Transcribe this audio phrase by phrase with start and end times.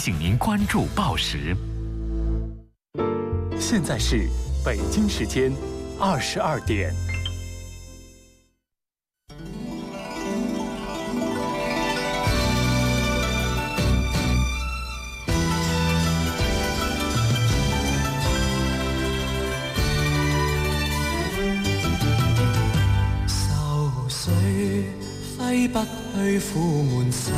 [0.00, 1.54] 交通一零四三提醒您关注报时。
[3.58, 4.28] 现在是
[4.64, 5.52] 北京时间
[5.98, 6.94] 二十二点。
[23.28, 24.30] 愁绪
[25.38, 25.78] 挥不
[26.14, 27.36] 去，苦闷散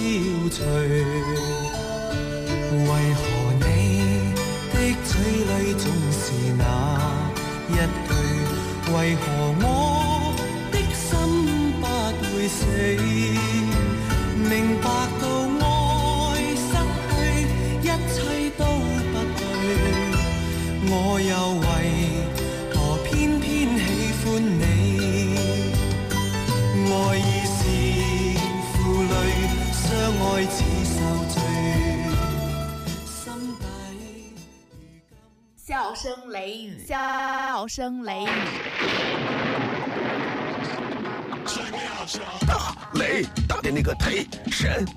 [0.00, 1.29] 消除。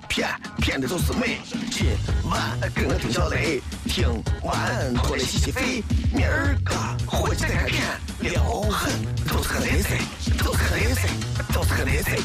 [0.08, 1.40] 骗骗的都是美。
[1.72, 1.88] 今
[2.30, 4.08] 晚跟我听小雷，听
[4.42, 5.84] 完过来洗洗肺。
[6.14, 6.74] 明儿个
[7.08, 7.82] 回去再看片，
[8.20, 8.92] 撩狠
[9.28, 9.98] 都是个雷贼，
[10.38, 11.10] 都是个雷贼，
[11.54, 12.20] 都是个雷贼。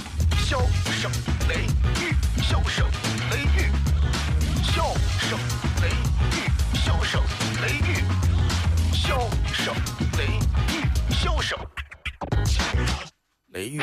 [0.44, 0.58] 笑
[0.92, 1.10] 声
[1.48, 1.66] 雷
[2.00, 2.86] 雨，笑声
[3.30, 3.70] 雷雨，
[4.62, 5.38] 笑声
[5.82, 5.88] 雷
[6.32, 7.22] 雨，笑声
[7.60, 8.04] 雷雨，
[8.92, 9.74] 笑声
[10.16, 10.24] 雷
[10.72, 10.80] 雨，
[11.10, 11.58] 笑声
[13.52, 13.82] 雷雨。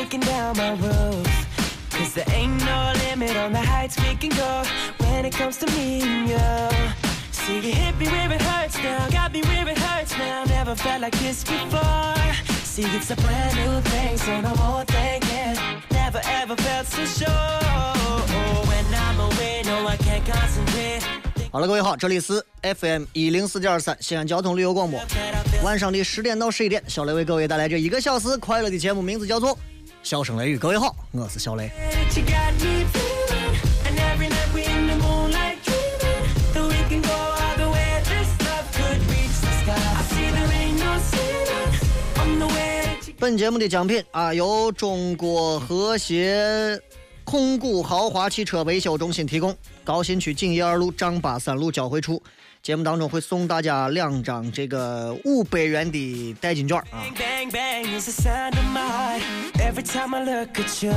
[0.00, 1.26] Taking down my roof.
[1.90, 4.62] Cause there ain't no limit on the heights we can go
[4.98, 6.38] when it comes to me and you.
[7.32, 10.44] See, you hit me where it hurts now, got me where it hurts now.
[10.44, 12.14] Never felt like this before.
[12.64, 15.56] See, it's a brand new thing, so no more thinking.
[15.90, 17.28] Never ever felt so sure.
[18.68, 21.02] When I'm away, no, I can't concentrate.
[21.52, 25.00] 好了，各位好，这里是 FM 一零四点二三西安交通旅游广播，
[25.62, 29.50] 晚上的十点到十一点，小雷为各位带来这一个小时快乐的节目，名字叫做
[30.02, 30.56] 《笑声雷雨》。
[30.58, 31.70] 各位好，我是小雷。
[43.18, 46.80] 本节目的奖品啊，由中国和谐
[47.22, 52.20] 控股豪华汽车维修中心提供，高新区锦业二路张八三路交汇处。
[52.62, 57.00] 节目当中会送大家两张这个五百元的代金券啊。
[57.16, 59.22] bang bang is the sound of my heart.
[59.54, 60.92] Every time I look at you.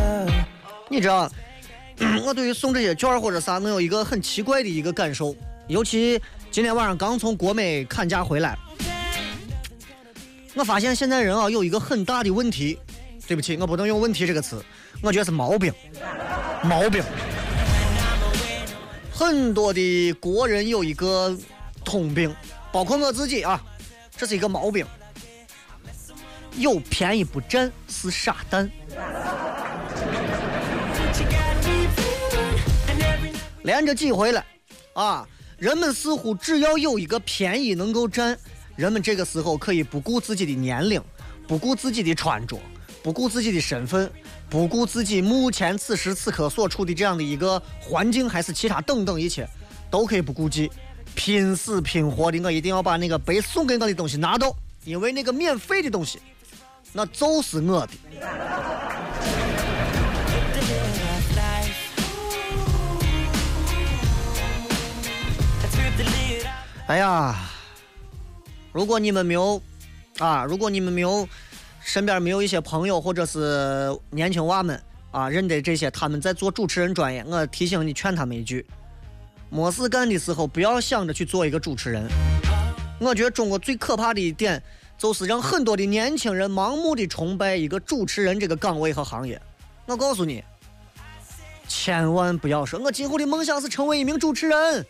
[0.90, 1.31] 你知道，
[2.25, 5.34] 我对于送这些券或者啥，我有一个很奇怪的一个感受。
[5.68, 6.22] 尤其
[6.52, 8.57] 今天晚上刚从国美砍价回来，
[10.56, 12.78] 我发现现在人啊有一个很大的问题。
[13.25, 14.62] 对不起，我不能用“问题”这个词，
[15.02, 15.72] 我觉得是毛病，
[16.62, 17.02] 毛病。
[19.13, 21.34] 很多的国人有一个
[21.94, 22.36] 通病，
[22.72, 23.62] 包括我自己啊，
[24.18, 24.84] 这是一个毛病。
[26.58, 28.68] 有便宜不占是傻蛋。
[33.62, 34.44] 连着几回了，
[34.94, 35.28] 啊，
[35.59, 38.36] 人们似乎只要有一个便宜能够占，
[38.76, 41.00] 人们这个时候可以不顾自己的年龄，
[41.48, 42.59] 不顾自己的穿着，
[43.03, 44.12] 不顾自己的身份，
[44.50, 49.47] 不顾自己目前此时此刻所处的这样的一个环境，还是其他等等一切，
[49.91, 50.72] 都可以不顾及，
[51.16, 56.20] 拼死拼活的，我一定要把那个被送给我的东西拿到，因为那个免费的东西，
[56.92, 57.94] 那就是我的。
[66.86, 67.50] 哎呀，
[68.74, 69.62] 如果你们没有
[70.20, 71.28] 啊，如果你们没有
[71.82, 74.80] 身边没有一些朋友或者是年轻娃们
[75.12, 78.66] 啊，认得这些他们在做主持人专业，我提醒你劝他们一句：
[79.53, 82.08] 没事干的时候不要想着去做一个主持人。
[83.00, 84.59] 我觉得中国最可怕的一点
[84.97, 89.40] 就是让很多的年轻人盲目的崇拜一个主持人这个岗位和行业。
[89.85, 90.44] 我告诉你，
[91.67, 94.84] 千万不要说我今后的梦想是成为一名主持人。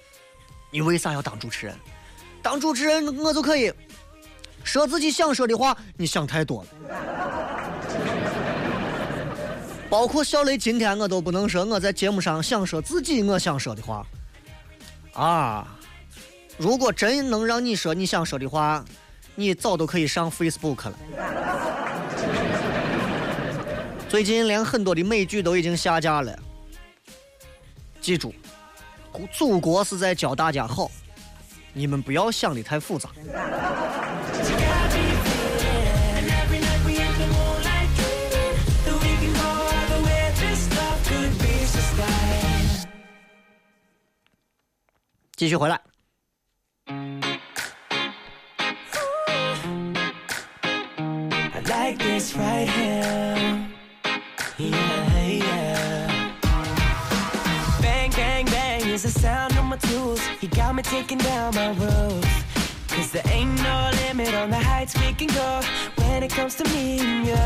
[0.72, 1.76] 你为啥要当主持人？
[2.42, 3.70] 当主持人我就可以
[4.64, 6.70] 说自己想说的话，你想太多了。
[9.90, 14.08] 包括小雷今天我都不能说我在节目上想说自己我想说的话
[15.14, 15.68] 啊。
[16.58, 18.86] 如果真能让你说你想说的话，
[19.36, 20.94] 你早都可以上 Facebook 了。
[24.08, 26.38] 最近连很多的美剧都已经下架了。
[28.00, 28.34] 记住，
[29.32, 30.92] 祖国是在教大家好，
[31.74, 33.10] 你们不要想的太复杂。
[45.37, 45.81] 继续回来。
[46.89, 46.95] I
[51.69, 53.69] like this right here.
[54.59, 56.33] Yeah, yeah.
[57.81, 60.21] Bang, bang, bang is the sound of my tools.
[60.41, 62.25] You got me taking down my roof.
[62.89, 65.61] Cause there ain't no limit on the heights we can go
[66.03, 67.37] when it comes to me and you.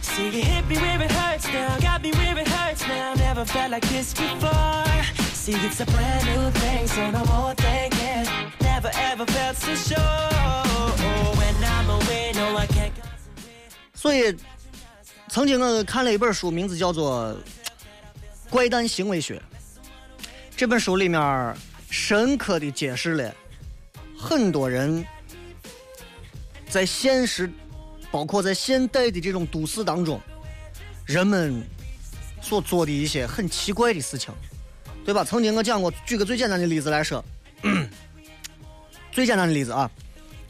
[0.00, 3.14] See, you hit me where it hurts now, got me where it hurts now.
[3.14, 4.84] Never felt like this before.
[5.45, 8.25] See, it's a brand new thing, so no more thinking.
[8.61, 9.99] Never ever felt so sure.
[11.37, 12.91] When I'm away, no, I can't.
[13.93, 14.39] concentrate.
[15.27, 17.31] 曾经我看了一本书，名字叫做
[18.49, 19.37] 《怪诞行为学》。
[20.57, 21.55] 这本书里面
[21.91, 23.31] 深刻的揭示了
[24.17, 25.05] 很多人
[26.67, 27.47] 在现实，
[28.09, 30.19] 包括在现代的这种都市当中，
[31.05, 31.61] 人们
[32.41, 34.33] 所做的一些很奇怪的事情，
[35.05, 35.23] 对吧？
[35.23, 37.23] 曾经我讲过，举个最简单的例子来说，
[39.11, 39.89] 最简单的例子啊，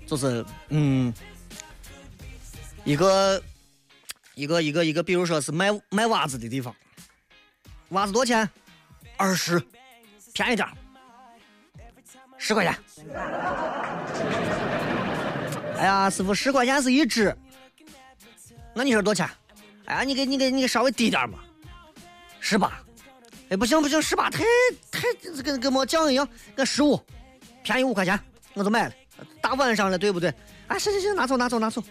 [0.07, 1.13] 就是嗯。
[2.86, 3.42] 一个
[4.36, 6.75] 一个一个一个，比如说是卖卖袜子的地方，
[7.90, 8.48] 袜子多少钱？
[9.18, 9.60] 二十，
[10.34, 10.68] 便宜点
[12.38, 12.78] 十块钱。
[15.80, 17.36] 哎呀，师傅，十块钱是一只，
[18.75, 19.36] 那你说多少钱？
[19.86, 21.40] 哎呀，你给你给你给稍微低点嘛，
[22.40, 22.80] 十八。
[23.50, 24.44] 哎，不行不行，十八太
[24.92, 25.02] 太
[25.44, 27.00] 跟跟没讲一样，那十五，
[27.64, 28.20] 便宜五块钱，
[28.54, 28.94] 我就买了。
[29.40, 30.34] 大晚上了，对不对？
[30.68, 31.84] 啊，行行行，拿走拿走拿走。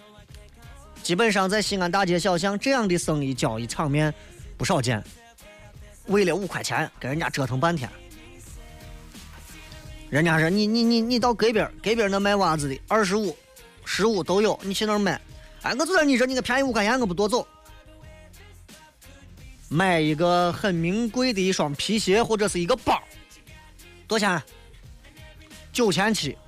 [1.03, 4.13] 基本上在西安大街小巷，这样的生意交易场面
[4.57, 5.03] 不少见。
[6.07, 7.89] 为了五块钱跟人家折腾半天，
[10.11, 13.37] 人家说你你你你到隔壁隔壁那卖袜子的二十五、
[13.85, 15.21] 十五都有，你去那儿买。
[15.63, 17.47] 哎，我就在你这，你个便宜五块钱，我不多走。
[19.75, 23.03] 买一个很名贵的一双皮鞋或者是一个包，
[24.07, 24.43] 多少钱？
[25.73, 26.39] 九千七，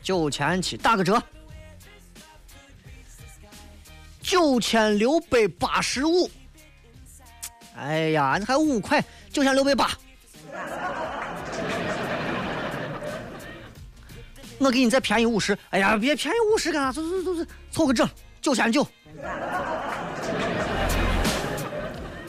[0.00, 1.20] 九千七，打个折。
[4.22, 6.30] 九千六百八十五，
[7.74, 9.90] 哎呀，你还五块，九千六百八。
[14.58, 16.92] 我给你再便宜五十，哎呀，别便宜五十干啥？
[16.92, 18.08] 走走走走，凑个整，
[18.40, 18.86] 九千九。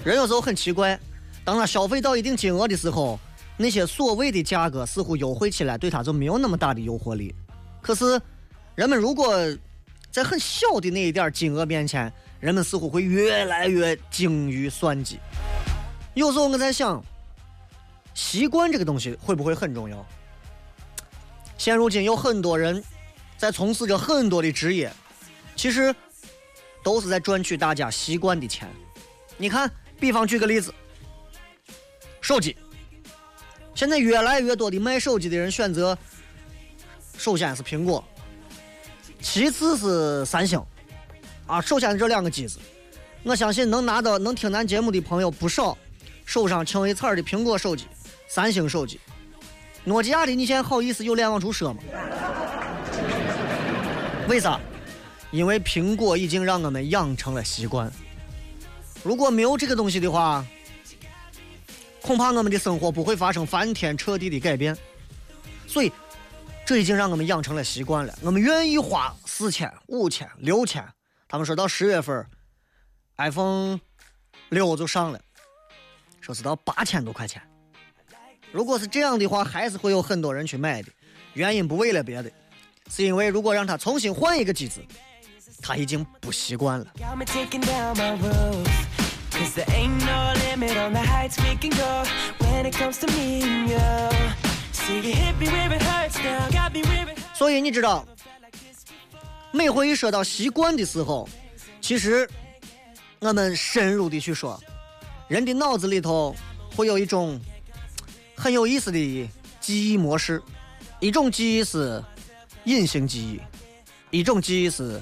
[0.04, 1.00] 人有时候很奇怪，
[1.44, 3.20] 当他消费到一定金额的时候，
[3.56, 7.36] 那些所谓的价格似乎优惠起来，对他就没有那么大的诱惑力。
[7.82, 8.20] 可是，
[8.74, 9.36] 人们如果
[10.10, 15.20] 在很小的那一点金额面前，人们似乎会越来越精于算计。
[16.16, 17.04] 有时候我在想，
[18.16, 20.04] 习惯这个东西会不会很重要？
[21.60, 22.84] 现如今有很多人
[23.38, 24.92] 在从事着很多的职业，
[25.56, 25.94] 其实
[26.84, 28.68] 都是在赚取大家习惯的钱。
[29.38, 30.74] 你看，比方举个例子，
[32.22, 32.58] 手机，
[33.76, 35.96] 现在越来越多的卖手机的人选择，
[37.20, 38.04] 首先是苹果。
[39.22, 40.60] 其次是三星，
[41.46, 42.58] 啊，首先这两个机子，
[43.22, 45.78] 我相信能拿到能听咱节目的朋友不少，
[46.26, 47.86] 手上清一色的苹果手机、
[48.28, 49.00] 三星手机、
[49.84, 51.84] 诺基亚的，你现在好意思有脸往出说吗？
[54.28, 54.60] 为啥？
[55.30, 57.94] 因为苹果已经让我们养成了习惯。
[59.04, 60.46] 如果没有这个东西的话，
[62.02, 64.78] 恐怕我们的生活不会发生翻天彻地的改变。
[65.68, 65.92] 所以。
[66.64, 70.88] 这已经让我们养成了习惯了，我们愿意花四千、五千、六千。
[71.28, 72.26] 他们说到十月份
[73.18, 73.78] ，iPhone
[74.50, 75.20] 六就上了，
[76.22, 77.42] 说是到八千多块钱。
[78.54, 80.90] 如果是这样的话，还是会有很多人去买的。
[81.34, 82.32] 原因不为了别的，
[82.90, 84.80] 是因为如果让他重新换一个机子，
[85.62, 86.86] 他已经不习惯了。
[97.34, 98.06] 所以你知道，
[99.52, 101.28] 每回一说到习惯的时候，
[101.82, 102.30] 其实
[103.20, 104.62] 我们深入的去说，
[105.28, 106.36] 人的脑子里头
[106.76, 107.40] 会有一种
[108.36, 109.30] 很有意思的
[109.60, 110.42] 记忆模式，
[111.00, 112.04] 一种记忆是
[112.66, 113.20] 隐形记
[114.12, 115.02] 忆，一种记忆是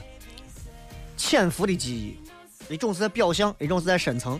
[1.18, 2.19] 潜伏的记忆，
[2.70, 4.40] 一种是在表象，一种是在深层。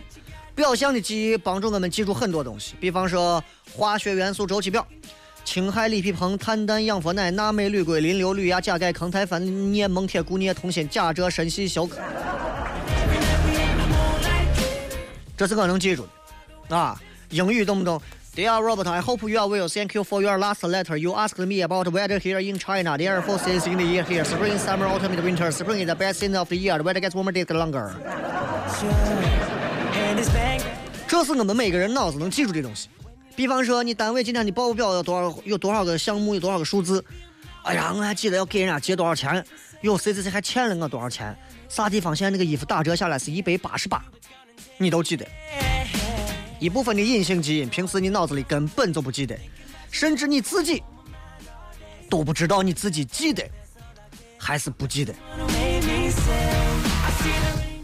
[0.54, 4.86] 表象的记忆帮助我们记住很多东西，比方说化学元素周期表。
[5.42, 9.40] 氢氦锂铍硼碳氮氧氟氖钠镁铝硅磷硫氯氩钾钙抗钛钒
[9.72, 11.96] 镍锰铁钴镍铜锌钾锗砷硒硝铬，
[15.36, 16.06] 这是我能记住
[16.68, 17.00] 的啊。
[17.30, 18.00] 英语懂不懂
[18.34, 19.68] ，Dear Robert, I hope you are well.
[19.68, 20.96] Thank you for your last letter.
[20.96, 22.96] You asked me about weather here in China.
[22.96, 25.50] There are four seasons in the year here: spring, summer, autumn, and winter.
[25.50, 26.78] Spring is the best season of the year.
[26.78, 27.90] The weather gets warmer, days get longer.
[31.06, 32.88] 这是我们每个人脑子能记住的东西。
[33.34, 37.04] 比方说，你单位今天的报表有多少，有多少个项目，有多少个数字。
[37.62, 39.44] 哎呀，我还记得要给人家结多少钱，
[39.80, 41.36] 有谁谁谁还欠了我多少钱。
[41.68, 44.02] 啥地方现在那个衣服打折下来是一百八十八，
[44.78, 45.26] 你都记得。
[46.60, 49.36] 一部分的隐性基因，平时你脑子里根本就不记得，
[49.90, 50.82] 甚至你自己
[52.08, 53.42] 都不知道你自己记得
[54.38, 55.14] 还是不记得。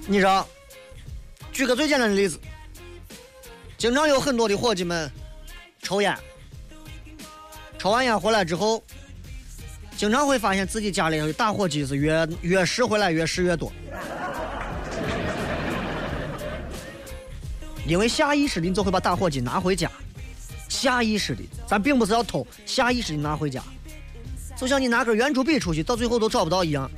[0.07, 0.47] 你说，
[1.51, 2.39] 举个最简单的例子，
[3.79, 5.11] 经常有很多的伙计们
[5.83, 6.15] 抽烟，
[7.79, 8.85] 抽完烟回来之后，
[9.97, 13.73] 经常会发现自己家里的打火机是越越拾回来越拾越多。
[17.87, 19.89] 因为下意识的你就会把打火机拿回家，
[20.69, 23.63] 下意识的，咱并不是要偷，下意识的拿回家，
[24.57, 26.91] 就像你拿根圆珠笔出去，到最后都找不到一样。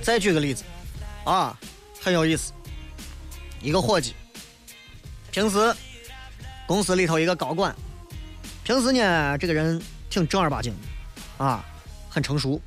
[0.00, 0.62] 再举个例子，
[1.24, 1.58] 啊，
[2.00, 2.52] 很有意思，
[3.60, 4.14] 一个伙计，
[5.32, 5.74] 平时
[6.68, 7.74] 公司里头一个高管，
[8.62, 10.72] 平时呢这个人挺正儿八经
[11.38, 11.64] 的，啊，
[12.08, 12.60] 很成熟，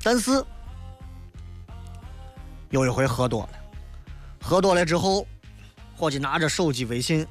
[0.00, 0.44] 但是。
[2.70, 3.50] 有一回喝多了，
[4.42, 5.24] 喝多了之后，
[5.96, 7.24] 伙计拿着手机微信，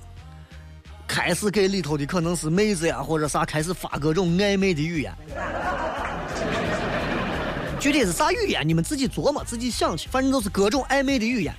[1.06, 5.14] 开始给里头的可能是妹子呀或者啥，开始发各种暧昧的语言。
[7.80, 11.54] 具体是啥语言，你们自己琢磨，自己想去，反正都是各种暧昧的语言。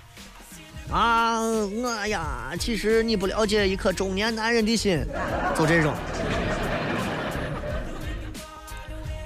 [0.90, 5.04] 啊，我呀，其实你不了解一颗中年男人的心，
[5.56, 5.95] 就这种。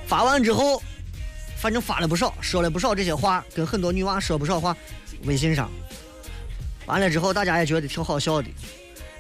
[0.06, 0.82] 发完之后。
[1.60, 4.74] 反正发了不少，说了不少这些话，跟很多女娃说不少话，
[5.24, 5.70] 微信上。
[6.86, 8.48] 完了之后，大家也觉得挺好笑的。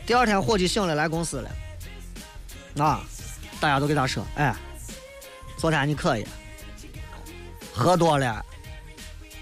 [0.06, 1.50] 第二天，伙计醒了来公司了，
[2.82, 3.02] 啊，
[3.60, 4.56] 大家都给他说：“哎，
[5.58, 6.26] 昨天你可以，
[7.74, 8.42] 喝多了。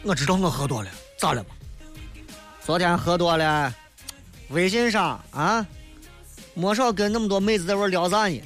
[0.02, 1.50] 我知道我喝多了，咋了嘛？
[2.66, 3.72] 昨天喝多了，
[4.48, 5.64] 微信上啊，
[6.54, 8.42] 没少跟那么多妹子在玩聊啥呢？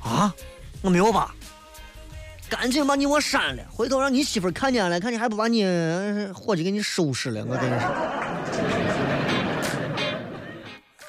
[0.00, 0.34] 啊？”
[0.82, 1.34] 我没有吧，
[2.48, 5.64] 赶紧把你我删了，回头让你媳妇看见了，看你还不把你
[6.34, 7.44] 伙计给你收拾了。
[7.44, 7.88] 我跟你说，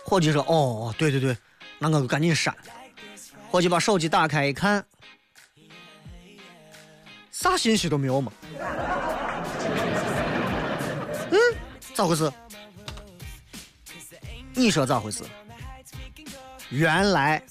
[0.03, 1.37] 伙计说：“哦，对对对，
[1.79, 2.53] 那我就赶紧删。”
[3.49, 4.85] 伙计把手机打开一看，
[7.31, 8.31] 啥信息都没有嘛。
[11.31, 11.37] 嗯，
[11.93, 12.31] 咋回事？
[14.53, 15.23] 你说咋回事？
[16.69, 17.41] 原来。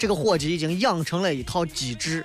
[0.00, 2.24] 这个伙计已经养成了一套机制，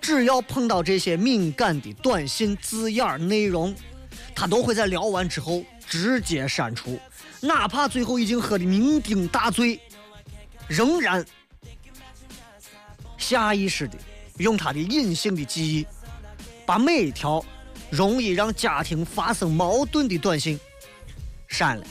[0.00, 3.74] 只要碰到这些敏感的短信字眼内容，
[4.32, 6.96] 他都会在聊完之后直接删除，
[7.40, 9.80] 哪怕最后已经喝的酩酊大醉，
[10.68, 11.26] 仍然
[13.18, 13.98] 下意识的
[14.36, 15.84] 用他的隐性的记忆，
[16.64, 17.44] 把每一条
[17.90, 20.60] 容易让家庭发生矛盾的短信
[21.48, 21.84] 删了。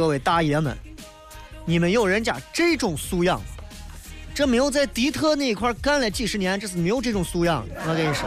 [0.00, 0.74] 各位大爷们，
[1.66, 3.46] 你们有人家这种素养吗？
[4.34, 7.66] 这没有在迪特那一块干了几十年，这是没有这种素养。
[7.86, 8.26] 我跟你说，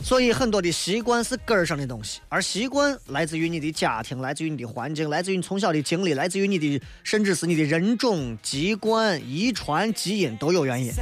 [0.00, 10.92] 所以很多的习惯是根儿上的东西，而习惯来自于你的家庭，来自于你的环境，来自于你从小的经历，来自于你的甚至是你的人种、籍贯、遗传、基因都有原因。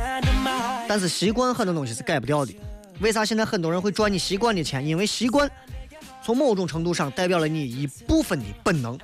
[0.88, 2.54] 但是习惯很多东西是改不掉的。
[3.00, 4.86] 为啥现在很多人会赚你习惯的钱？
[4.86, 5.46] 因为习惯。
[6.26, 8.98] 从某种程度上代表了你一部分的本能。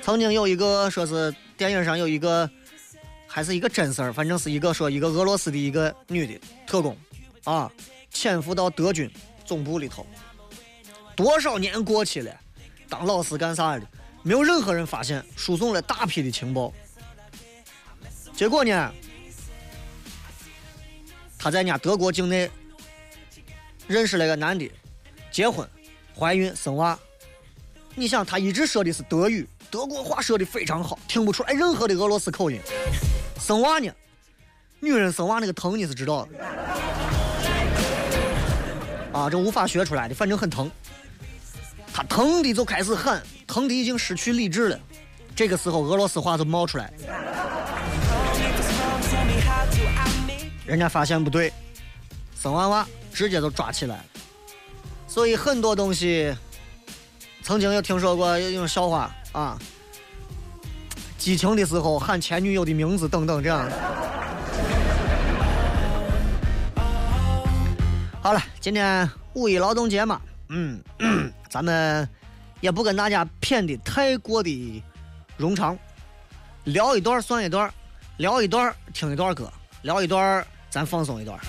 [0.00, 2.50] 曾经有一个说是电影上有一个，
[3.26, 6.96] 还是一个真事儿，反正是一个说一个俄罗斯的一个女的特工，
[7.44, 7.70] 啊，
[8.10, 9.10] 潜伏到德军
[9.44, 10.06] 总部里头，
[11.14, 12.34] 多少年过去了，
[12.88, 13.86] 当老师干啥的，
[14.22, 16.72] 没有任何人发现，输送了大批的情报。
[18.34, 18.94] 结果呢，
[21.36, 22.50] 他在人家德国境内
[23.86, 24.70] 认识了个男的。
[25.36, 25.68] 结婚、
[26.18, 26.98] 怀孕、生娃，
[27.94, 32.58] 你想他一直说的是德语，德国话说的非常好，听不出来任何的俄罗斯口音。
[33.38, 33.92] 生娃呢，
[34.80, 36.38] 女人生娃那个疼你是知道的，
[39.12, 40.70] 啊，这无法学出来的，反正很疼。
[41.92, 44.80] 他疼的就开始喊，疼的已经失去理智了。
[45.34, 46.90] 这个时候，俄罗斯话就冒出来，
[50.64, 51.52] 人家发现不对，
[52.40, 54.04] 生完娃直接就抓起来了。
[55.16, 56.36] 所以很多东西，
[57.42, 59.58] 曾经有听说过有一种笑话啊，
[61.16, 63.66] 激情的时候喊前女友的名字等等这样。
[68.22, 70.20] 好了，今天五一劳动节嘛，
[70.50, 70.78] 嗯，
[71.48, 72.06] 咱们
[72.60, 74.82] 也不跟大家谝的太过的
[75.38, 75.78] 冗长，
[76.64, 77.72] 聊一段算一段，
[78.18, 81.40] 聊一段听一段歌，聊一段咱放松一段。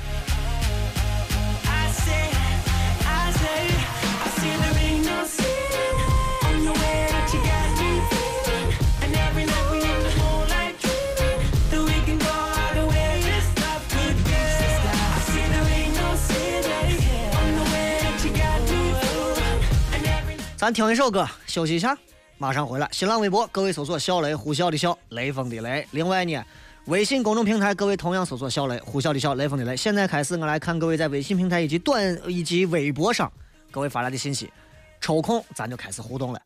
[20.58, 21.96] 咱听一首歌，休息一下，
[22.40, 22.90] 马上回来。
[22.92, 25.88] 新浪微博，各位搜索“小雷”，呼啸的啸，雷锋的雷。
[25.92, 26.44] 另外呢，
[26.88, 29.78] 微信公众平台，各位同样搜索“小雷”，呼啸的啸，雷锋的雷。
[29.78, 33.32] 现在开始，我来看各位在微信平台以及短以及微博上
[33.70, 34.52] 各位发来的信息，
[35.00, 36.42] 抽空咱就开始互动了。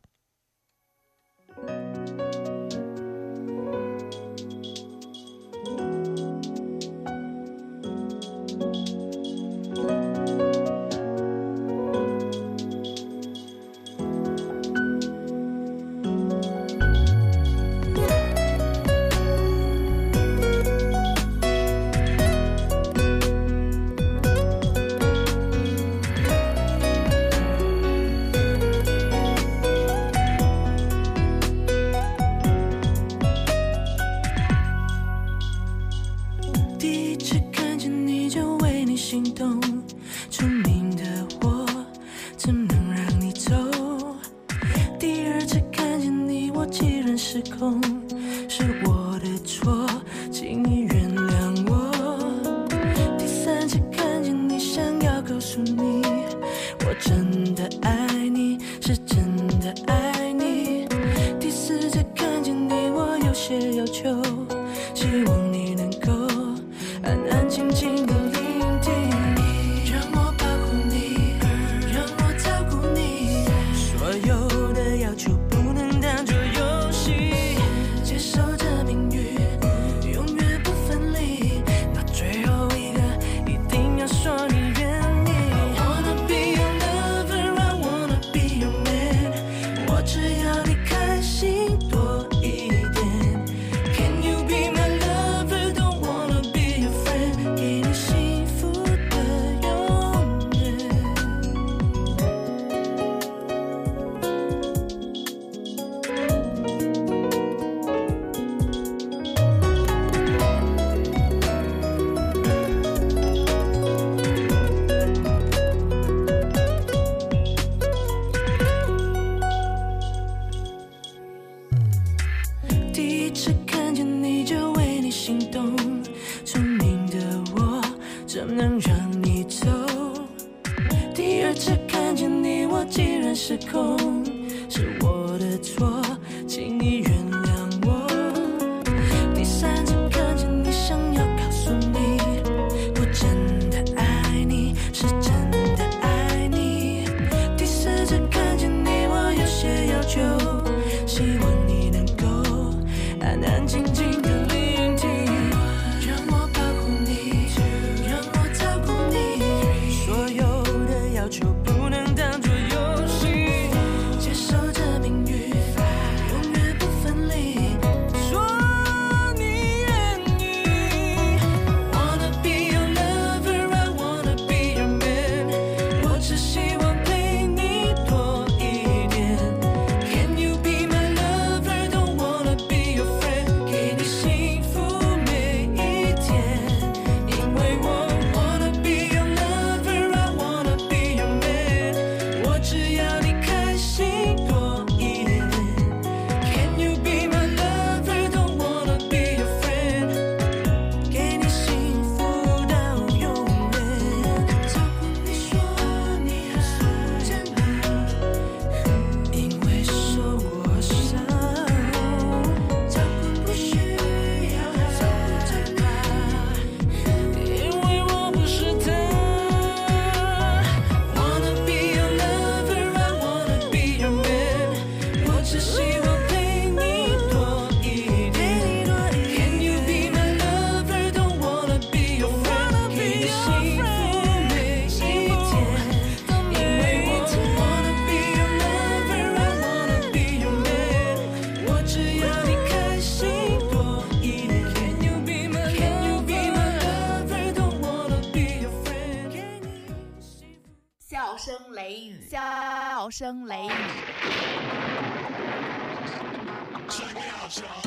[251.21, 253.69] 笑声雷雨，笑声雷雨，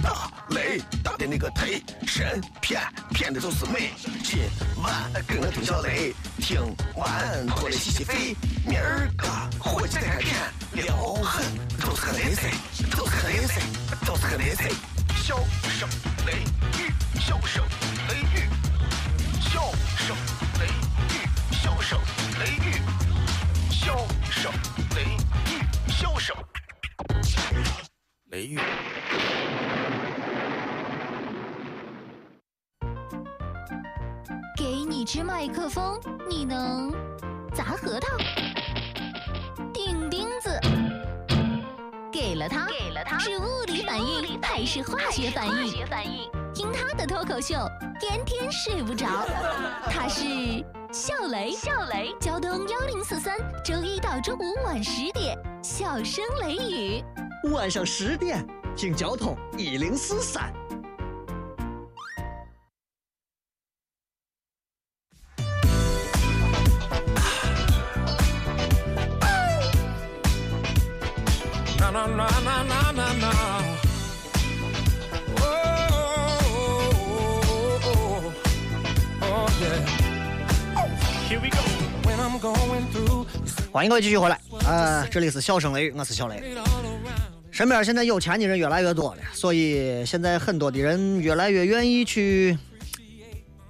[0.01, 3.91] 大雷大的那个忒神骗骗的都是美。
[4.23, 4.39] 今
[4.81, 6.61] 晚跟我听小雷，听
[6.95, 8.37] 完过来洗洗肺。
[8.65, 9.27] 明儿个
[9.59, 10.37] 回去再看片，
[10.75, 11.45] 撩狠
[11.81, 12.49] 都是个雷噻，
[12.97, 13.61] 都是个雷噻，
[14.07, 14.69] 都是个雷噻。
[15.25, 15.37] 笑
[15.69, 15.89] 声
[16.25, 16.35] 雷
[16.79, 17.65] 雨，笑声
[28.35, 28.59] 雷雨。
[34.57, 36.93] 给你支麦克风，你能
[37.55, 38.09] 砸核桃、
[39.73, 40.51] 钉钉子。
[42.11, 46.29] 给了他，给了他，是物理反应还是化学反应？
[46.53, 47.55] 听他的脱口秀，
[48.01, 49.07] 天天睡不着。
[49.89, 50.25] 他是
[50.93, 57.05] 笑雷，笑雷，交通幺零四三，周一到周五晚十点，笑声雷雨。
[57.51, 60.53] 晚上十点，请交通一零四三。
[83.73, 86.55] 欢迎各位继续回来，啊，这里是笑声雷，我是小雷。
[87.55, 92.59] 身边现在有钱的人越来越多了，所以现在很多的人越来越愿意去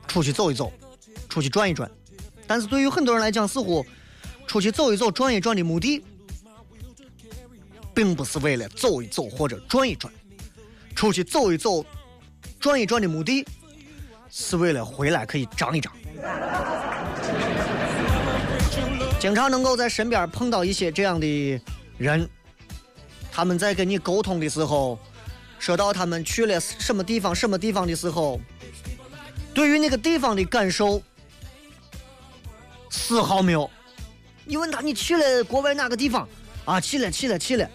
[0.08, 0.72] 出去走一走，
[1.28, 1.90] 出去转一转。
[2.46, 3.84] 但是对于很多人来讲，似乎
[4.46, 6.02] 出去走一走、转一转的目的，
[7.92, 10.10] 并不是为了走一走或者转一转。
[10.96, 11.84] 出去走一走、
[12.58, 13.46] 转一转的目的，
[14.30, 15.92] 是为了回来可以长一长。
[19.20, 21.60] 经常能够在身边碰到一些这样的
[21.98, 22.26] 人，
[23.34, 24.96] 他们在跟你沟通的时候，
[25.58, 28.40] 说到他们去了什么地方、什么地方的时候，
[29.52, 31.02] 对于那个地方的感受
[32.88, 33.68] 丝毫没有。
[34.44, 36.28] 你问他你去了国外哪个地方
[36.64, 36.80] 啊？
[36.80, 37.68] 去了，去了，去了。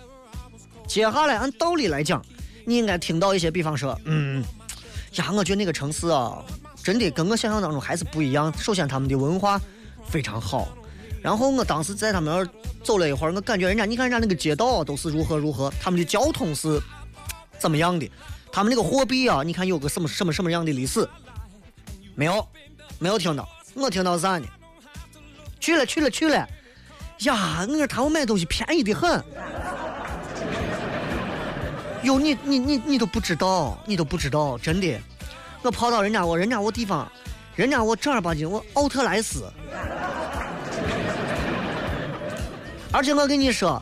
[0.87, 2.23] 接下来按道理来讲，
[2.63, 4.41] 你应该听到一些，比方说，嗯，
[5.15, 6.41] 呀，我觉得那个城市啊，
[6.81, 8.53] 真的跟我想象当中还是不一样。
[8.57, 9.59] 首先，他们的文化
[10.07, 10.69] 非常好。
[11.21, 12.47] 然后我当时在他们那儿
[12.83, 16.81] 走了一会儿，我感觉人家，你看人家那个街道都是如何如何，他们的交通是
[17.57, 18.09] 怎么样的，
[18.51, 21.07] 他们那个货币啊，你看有个什么什么什么样的历史，
[22.15, 22.47] 没有，
[22.99, 24.47] 没有听到，我听到啥呢？
[25.59, 26.47] 去了去了去了，
[27.19, 29.21] 呀，我说他们买东西便宜的很。
[32.03, 34.97] 哟，你你你你都不知道，你都不知道，真的，
[35.61, 37.11] 我跑到人家我人家我地方，
[37.57, 39.43] 人家我正儿八经我奥特莱斯。
[42.91, 43.81] 而且我跟你说，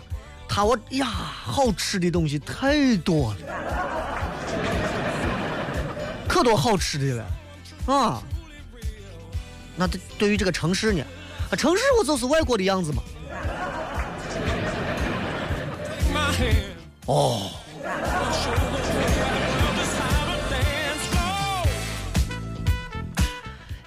[0.49, 3.37] 他我呀，好吃的东西太多了，
[6.27, 7.25] 可多好吃的了，
[7.93, 8.21] 啊！
[9.75, 11.03] 那对对于这个城市呢？
[11.49, 13.01] 啊，城市我就是外国的样子嘛。
[17.05, 17.49] 哦，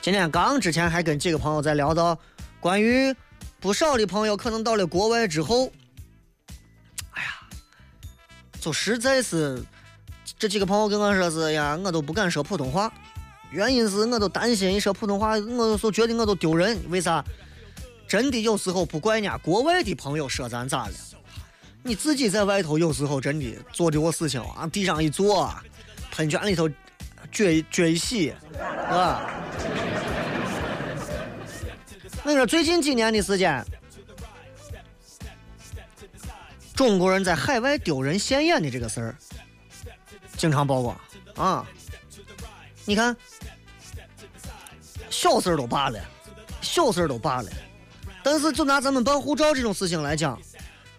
[0.00, 2.18] 今天刚之前还跟几个朋友在聊到
[2.58, 3.14] 关于
[3.60, 5.70] 不少的朋友可能到了国外之后，
[7.12, 7.28] 哎呀，
[8.58, 9.62] 就实在是
[10.38, 12.90] 这几个朋友跟我说是呀，我都不敢说普通话，
[13.50, 16.80] 原因是我都担心一说普通话，我就觉得我都丢人。
[16.88, 17.22] 为啥？
[18.08, 20.94] 真的有时候不怪人家国外的朋友说咱咋了，
[21.82, 25.54] 你自己在外头有时候真的做的我事情往地上一坐，
[26.10, 26.68] 喷泉里头
[27.30, 28.58] 撅一撅一洗，是
[28.90, 29.30] 吧？
[32.22, 33.64] 我跟你说，最近几年的时间，
[36.74, 39.16] 中国人在海外丢人现眼的这个事儿，
[40.36, 41.00] 经常曝光
[41.36, 41.66] 啊。
[42.84, 43.16] 你看，
[45.08, 45.98] 小事儿都罢了，
[46.60, 47.50] 小事儿都罢了，
[48.22, 50.38] 但是就拿咱们办护照这种事情来讲，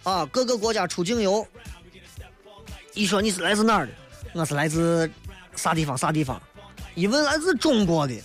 [0.03, 1.45] 啊，各个国家出境游，
[2.93, 3.91] 一说你是来自哪儿的，
[4.33, 5.09] 我是来自
[5.55, 6.41] 啥地方啥地方，
[6.95, 8.19] 一问来自中国的。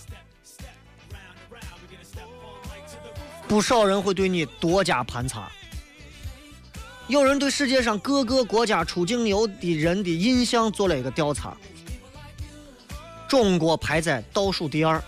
[3.47, 5.49] 不少人会对你多加盘查，
[7.07, 11.55] 有人对世界上各个国家出境游的人的印象做了一个调查，
[13.27, 15.01] 中国排在倒数第二，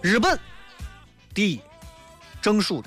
[0.00, 0.38] 日本
[1.34, 1.60] 第一，
[2.40, 2.82] 正数。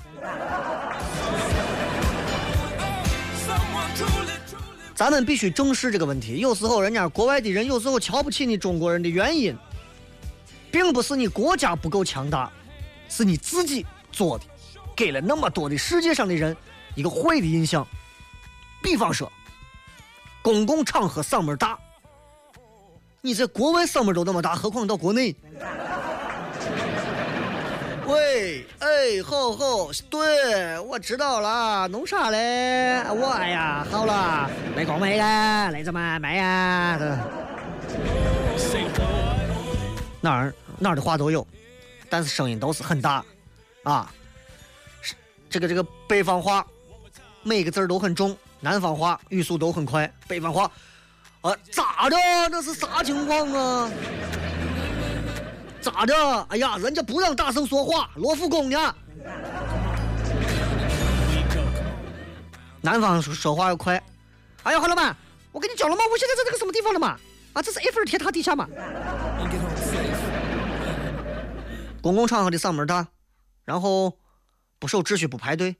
[4.96, 6.40] 咱们必须正视这个问题。
[6.40, 9.56] 有时候人家国外的人有时候瞧不起你中国人的原因，
[10.72, 12.50] 并不是你国家不够强大，
[13.10, 13.86] 是你自己
[14.20, 14.44] 做的，
[14.98, 16.54] 给了那么多的世界上的人
[16.94, 17.88] 一个坏的印象。
[18.84, 19.32] 比方说，
[20.42, 21.80] 公共场合嗓门大，
[23.22, 25.34] 你在国外嗓门都那么大，何况到国内？
[28.08, 33.02] 喂，哎，好好，对我知道了，弄啥嘞？
[33.10, 37.00] 我哎呀，好了，没光没了，来怎么买呀？
[40.20, 41.48] 哪儿哪儿的话都有，
[42.10, 43.24] 但是声音都是很大，
[43.90, 44.14] 啊，
[45.02, 45.16] 是
[45.50, 46.64] 这个这个北方话，
[47.42, 50.70] 每个字儿都很重，南方话语速都很快，北方话，
[51.42, 52.16] 啊，咋的？
[52.52, 53.90] 这是啥情况啊？
[55.82, 56.14] 咋的？
[56.50, 58.96] 哎呀，人家不让大声说话，罗浮宫呢？
[62.82, 64.02] 南方说说话要快。
[64.62, 65.16] 哎呀，何老板，
[65.52, 66.04] 我跟你讲了吗？
[66.12, 67.18] 我现在在这个什么地方了嘛？
[67.54, 68.68] 啊，这是埃菲尔铁塔底下嘛？
[72.04, 73.06] 公共场合的嗓门大，
[73.70, 74.18] 然后
[74.80, 75.76] 不守秩序不排队，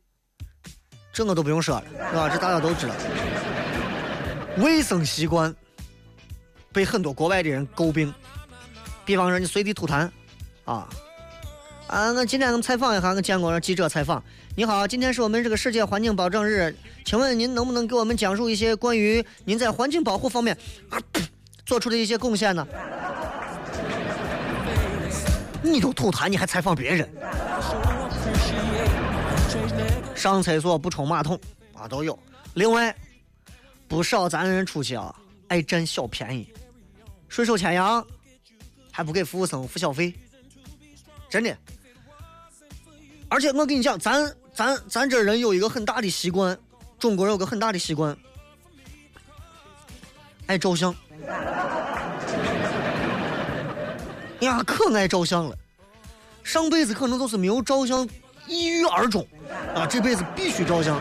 [1.12, 2.30] 这我都不用说了，是吧？
[2.30, 2.94] 这大家都知道。
[4.58, 5.56] 卫生习惯
[6.72, 8.14] 被很多国外的人诟病。
[9.06, 10.08] 比方说你随地吐痰，
[10.66, 10.88] 啊
[11.88, 12.12] 啊！
[12.12, 14.24] 我今天我们采访一下，我见过了记者采访。
[14.56, 16.76] 你好，今天是我们这个世界环境保证日，
[17.06, 20.56] 请问您能不能给我们讲述一些关于您在环境保护方面
[21.66, 22.68] 做出的一些贡献呢？
[25.62, 27.10] 你都吐痰，你还采访别人？
[30.16, 31.40] 上厕所不冲马桶
[31.74, 32.18] 啊，都有。
[32.54, 32.96] 另外，
[33.88, 35.16] 不少咱人出去啊，
[35.48, 36.52] 爱占小便宜，
[37.28, 38.06] 顺手牵羊。
[38.92, 40.14] 还不给服务生付小费，
[41.30, 41.58] 真的。
[43.30, 46.58] 而且我跟你讲，咱咱咱这人有一个很大的习惯，
[46.98, 48.18] 中国人有个很大的习惯，
[50.48, 50.94] 爱照相。
[54.42, 55.58] 呀，可爱照相了，
[56.44, 58.08] 上辈子可能都是没有照相，
[58.48, 59.26] 抑郁而终
[59.76, 61.00] 啊，这辈子必须照相。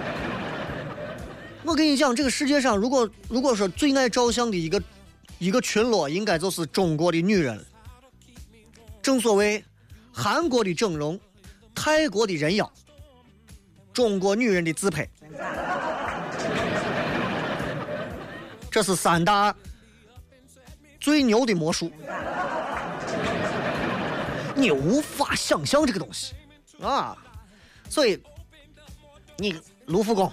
[1.64, 4.82] 我跟你讲，这个世界上，如果如果说最爱照相的一个
[5.38, 7.64] 一个群落，应该就是中国的女人。
[9.02, 9.64] 正所谓，
[10.12, 11.18] 韩国的整容，
[11.74, 12.70] 泰国的人妖，
[13.92, 15.08] 中国女人的自拍，
[18.70, 19.54] 这是三大
[20.98, 21.92] 最牛的魔术。
[24.58, 26.34] 你无法想象这个东西
[26.82, 27.16] 啊！
[27.88, 28.20] 所以，
[29.36, 30.30] 你卢浮宫，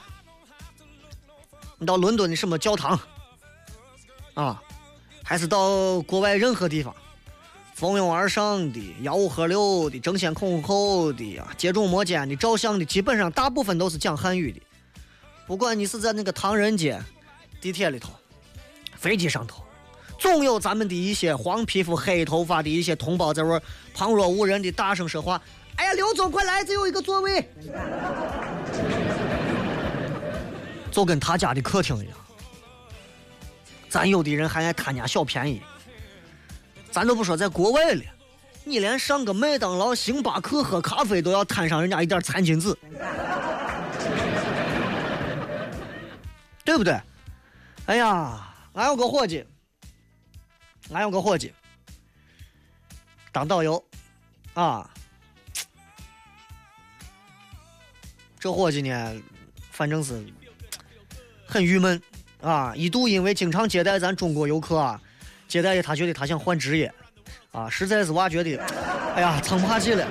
[1.77, 2.99] 你到伦敦的什么教堂
[4.33, 4.61] 啊，
[5.23, 6.93] 还是到国外任何地方。
[7.75, 14.61] 蜂拥而上的、吆五喝六的、争先恐后的啊，接踵摩肩的、照相的，基本上大部分都是讲汉语的。
[15.45, 17.01] 不管你是在那个唐人街、
[17.59, 18.13] 地铁里头、
[18.95, 19.63] 飞机上头，
[20.17, 23.61] 总有咱们的一些黄皮肤、黑头发的一些同胞在那
[23.93, 25.41] 旁若无人的大声说话。
[25.75, 27.49] 哎呀，刘总，快来，这有一个座位，
[30.89, 32.17] 就跟他家的客厅一样。
[33.89, 35.61] 咱有的人还爱贪家小便宜。
[36.91, 38.01] 咱都不说在国外了，
[38.63, 42.73] 你连上个麦当劳、星巴克喝咖啡都要摊上人家一点餐巾纸，
[46.63, 46.97] 对不对？
[47.87, 49.45] 哎呀，俺有个伙计，
[50.91, 51.53] 俺有个伙计
[53.31, 53.83] 当导游，
[54.53, 54.89] 啊，
[58.39, 59.21] 这伙计呢，
[59.71, 60.25] 反正是
[61.47, 62.01] 很郁闷
[62.41, 65.01] 啊，一度因为经常接待咱中国游客啊。
[65.47, 66.91] 接待的他觉得他想换职业，
[67.51, 68.57] 啊，实在是挖觉得，
[69.15, 70.07] 哎呀，撑不下去了。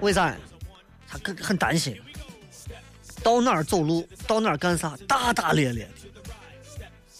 [0.00, 0.34] 为啥？
[1.06, 1.98] 他很很担心，
[3.22, 5.90] 到哪儿走路，到哪儿干啥，大大咧咧的。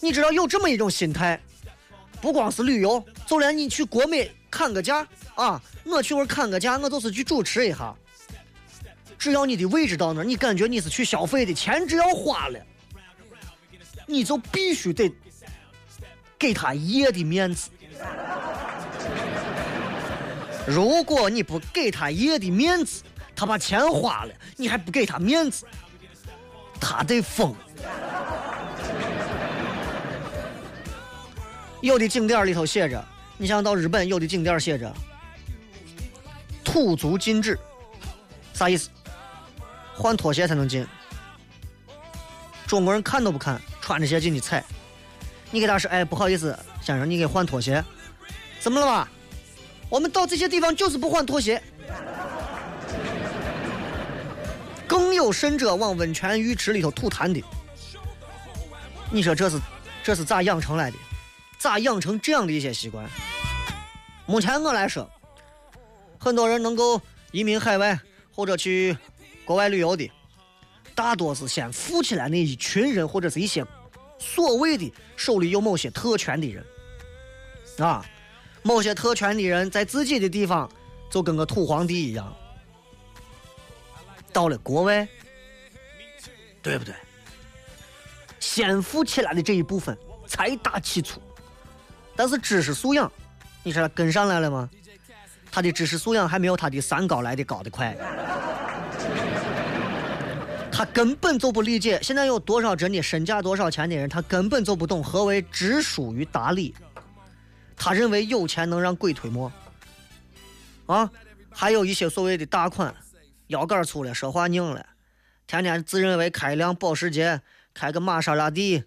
[0.01, 1.41] 你知道有这么一种心态，
[2.21, 7.93] 不光是旅游，就连你去国美砍个价啊，我去那儿看个价，我就是去主持一下。
[9.17, 12.59] 只要你的位置到那，你感觉你是去消费的，钱只要花了，
[14.05, 15.11] 你就必须得。
[16.37, 17.69] 给他爷的面子，
[20.65, 23.03] 如果你不给他爷的面子，
[23.35, 25.65] 他把钱花了，你还不给他面子，
[26.79, 27.53] 他得疯。
[31.81, 33.03] 有的景点里头写着，
[33.37, 34.93] 你想到日本，有的景点写着
[36.63, 37.57] “土足禁止”，
[38.53, 38.89] 啥意思？
[39.95, 40.85] 换拖鞋才能进。
[42.67, 44.63] 中国人看都不看，穿着鞋进去踩。
[45.51, 47.83] 你给他说，哎，不好意思，先生，你给换拖鞋，
[48.59, 49.07] 怎么了嘛？
[49.89, 51.61] 我们到这些地方就是不换拖鞋。
[54.85, 57.43] 更有甚者，往温泉浴池里头吐痰的。
[59.11, 59.59] 你说这是
[60.03, 60.97] 这是咋养成来的？
[61.59, 63.07] 咋养成这样的一些习惯？
[64.25, 65.07] 目前我来说，
[66.17, 66.99] 很多人能够
[67.31, 67.99] 移民海外
[68.33, 68.97] 或者去
[69.43, 70.09] 国外旅游的，
[70.95, 73.65] 大多是先富起来那一群人，或者是一些
[74.17, 76.65] 所谓的手里有某些特权的人
[77.79, 78.05] 啊。
[78.61, 80.69] 某些特权的人在自己的地方
[81.09, 82.35] 就跟个土皇帝一样，
[84.31, 85.07] 到了国外，
[86.61, 86.93] 对不对？
[88.39, 91.21] 先富起来的这一部分财大气粗，
[92.19, 93.09] 但是知识素养，
[93.63, 94.69] 你说他跟上来了吗？
[95.49, 97.95] 他的知识素养还没有他的三高来的高的快。
[100.69, 106.75] 他根本就不理解，现在有多少真的身价多少钱的人，他根本就不懂何为知书于达理。
[107.77, 109.49] 他认为有钱能让鬼推磨，
[110.87, 111.09] 啊，
[111.49, 112.93] 还有一些所谓的大款，
[113.47, 114.85] 腰杆粗了，说话硬了，
[115.47, 117.41] 天天自认为开一辆保时捷，
[117.73, 118.83] 开个玛莎拉蒂，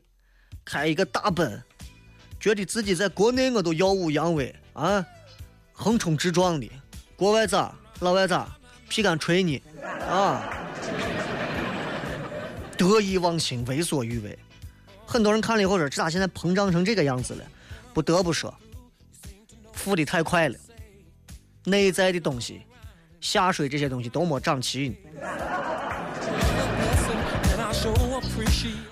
[0.66, 1.62] 开一个大奔，
[2.42, 5.06] 觉得自己在国内我都耀武扬威啊，
[5.72, 6.68] 横冲直撞的，
[7.14, 8.48] 国外咋，老外咋，
[8.88, 9.62] 皮敢吹你
[10.10, 10.42] 啊，
[12.76, 14.36] 得意忘形，为所欲为。
[15.06, 17.44] 很多人看了以后说，这咋现在膨胀成这个样子了？
[17.94, 18.52] 不得不说。
[19.72, 20.58] 富的太快了，
[21.62, 22.62] 内在的东西，
[23.20, 24.96] 下水这些东西都没长齐。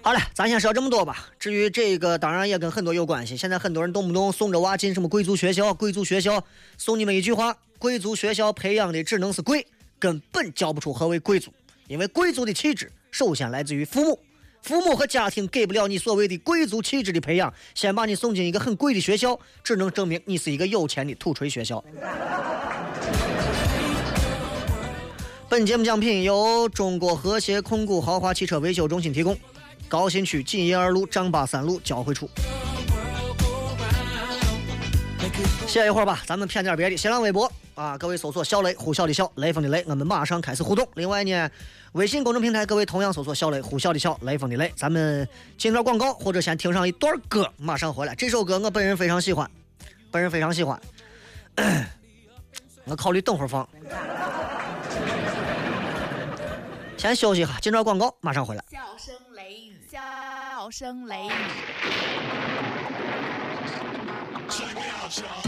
[0.02, 1.28] 好了，咱先说这么多吧。
[1.38, 3.36] 至于这个，当然也跟很多有关系。
[3.36, 6.42] 现在很多人动不动送着娃进什么贵族学校，贵族学校
[6.76, 9.66] 送你们一句话：贵族学校培养的只能是贵，
[9.98, 11.52] 根本教不出何为贵族。
[11.86, 14.18] 因为贵族的气质首先来自于父母。
[14.62, 21.82] 父母和家庭给不了你所谓的贵族气质的培养，先把你送进一个很贵的学校，只能证明你是一个有钱的土锤学校。
[25.50, 29.36] 本节目奖品由中国和谐控股豪华汽车维修中心提供，
[29.88, 32.30] 高新区锦业二路张八三路交汇处。
[35.66, 36.96] 歇一会儿吧，咱们谝点别的。
[36.96, 40.88] 新浪微博啊，各位搜索“小雷”呼啸的啸，雷锋的雷，我们马上开始互动。
[40.94, 41.50] 另外呢。
[41.94, 44.72] 微信公众平台，各位同样搜索“小雷”，呼啸的啸，雷锋的雷。
[44.76, 48.14] 咱们进段广告，或者先听上一段歌，马上回来。
[48.14, 49.50] 这首歌我本人非常喜欢，
[50.12, 50.80] 本人非常喜欢。
[52.84, 53.68] 我考虑等会儿放。
[57.00, 58.62] 先休息一下，进段广告，马上回来。
[58.70, 61.30] 笑声雷雨，笑声雷雨。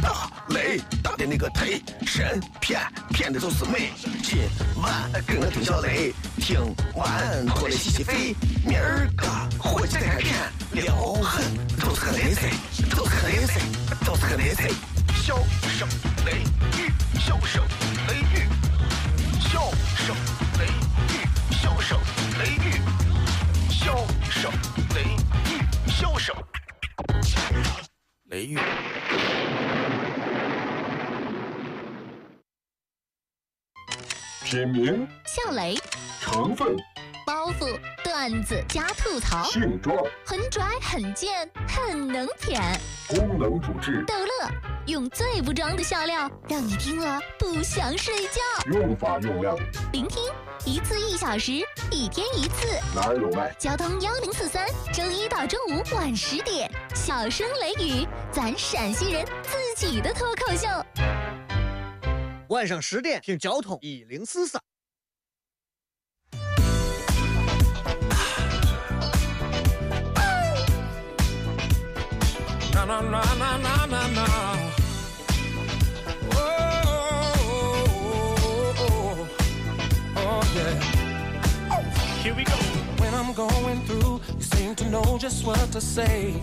[0.00, 3.90] 大雷打的那个忒神骗骗的就是美。
[4.22, 4.48] 今
[4.80, 6.58] 晚跟我听小雷，听
[6.94, 8.34] 完过来洗洗肺。
[8.64, 9.26] 明儿个
[9.58, 10.34] 回去再看片，
[10.72, 11.44] 撩狠
[11.78, 12.48] 都是个雷菜，
[12.96, 13.60] 都是个雷菜，
[14.06, 14.70] 都是个雷菜。
[15.22, 15.36] 笑
[15.68, 15.86] 声
[16.24, 16.32] 雷
[16.80, 17.62] 雨，笑声
[18.08, 18.48] 雷雨，
[23.82, 23.96] 笑
[24.30, 24.52] 声
[24.94, 26.32] 雷雨，笑声
[28.26, 28.56] 雷雨。
[34.44, 35.76] 品名：笑雷，
[36.20, 36.76] 成分：
[37.24, 42.60] 包袱、段子加吐槽，性状：很拽、很贱、很能舔，
[43.08, 44.50] 功能主治：逗乐，
[44.86, 48.40] 用最不装的笑料，让你听了不想睡觉。
[48.72, 49.56] 用法用量：
[49.92, 50.22] 聆听
[50.64, 51.52] 一次一小时，
[51.90, 52.66] 一天一次。
[52.94, 53.54] 哪儿有卖？
[53.58, 60.68] 交通幺零四三，周一到周五晚十点，小声雷雨，咱陕西人自己的脱口秀。
[62.48, 64.60] 晚上十点听交通一零四三。
[72.92, 74.26] Na na na na na na.
[76.34, 77.46] Oh, oh,
[78.76, 79.28] oh, oh,
[80.16, 80.74] oh, yeah.
[82.22, 82.52] Here we go.
[83.00, 86.34] When I'm going through, you seem to know just what to say.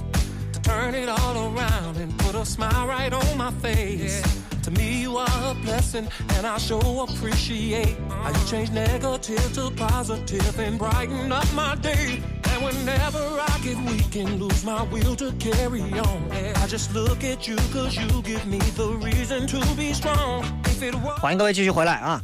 [0.53, 4.23] To turn it all around and put a smile right on my face.
[4.63, 9.69] To me, you are a blessing, and I sure appreciate how you change negative to
[9.75, 12.23] positive and brighten up my day.
[12.61, 17.47] Whenever I get weak and lose my will to carry on, I just look at
[17.47, 20.43] you cause you give me the reason to be strong.
[20.65, 22.21] If it was 欢迎各位继续回来啊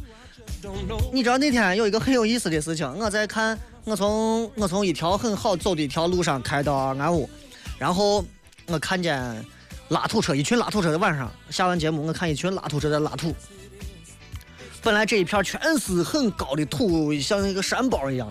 [0.62, 7.26] ！don't know 你知道那天有一个很有意思的事情，我在看，我从我从一条很好走的一条路上开到安屋，
[7.78, 8.22] 然后
[8.66, 9.42] 我看见
[9.88, 13.34] 拉土车，一群拉土车在晚上下完节目，我看一群拉土车在拉土。
[14.82, 18.30] 本来这一片全是很高的土，像一个山包一样，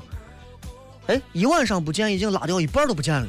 [1.08, 3.28] 哎，一晚上不见，已经拉掉一半都不见了。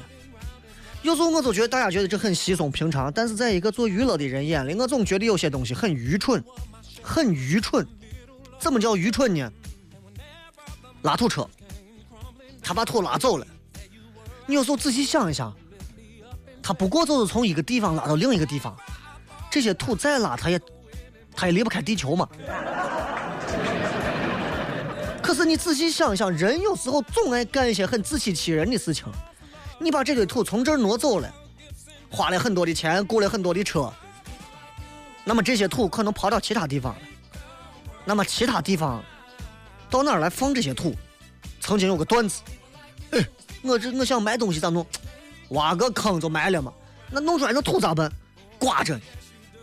[1.02, 6.42] 有时候我就觉得大家觉得这很稀松平常，但是在一个做娱乐的人眼里，我总觉得有些东西很愚蠢，
[7.02, 7.86] 很愚蠢。
[8.58, 9.52] 怎么叫愚蠢呢？
[11.02, 11.48] 拉土车，
[12.62, 13.46] 他把土拉走了。
[14.46, 15.54] 你有时候仔细想一想，
[16.62, 18.74] 他不过就是从一个地方拉到另一个地方，
[19.50, 20.60] 这些土再拉，他也
[21.36, 22.28] 他也离不开地球嘛。
[25.26, 29.06] 可是你仔细想一想，人有时候总爱干一些很自欺欺人的事情。
[29.76, 31.28] 你把这堆土从这儿挪走了，
[32.08, 33.92] 花了很多的钱，雇了很多的车，
[35.24, 37.00] 那么这些土可能跑到其他地方了。
[38.04, 39.02] 那么其他地方
[39.90, 40.94] 到哪儿来放这些土？
[41.60, 42.40] 曾经有个段子，
[43.10, 43.26] 哎，
[43.62, 44.86] 我这我想埋东西咋弄？
[45.48, 46.72] 挖个坑就埋了嘛。
[47.10, 48.08] 那弄出来那土咋办？
[48.60, 48.96] 挂着，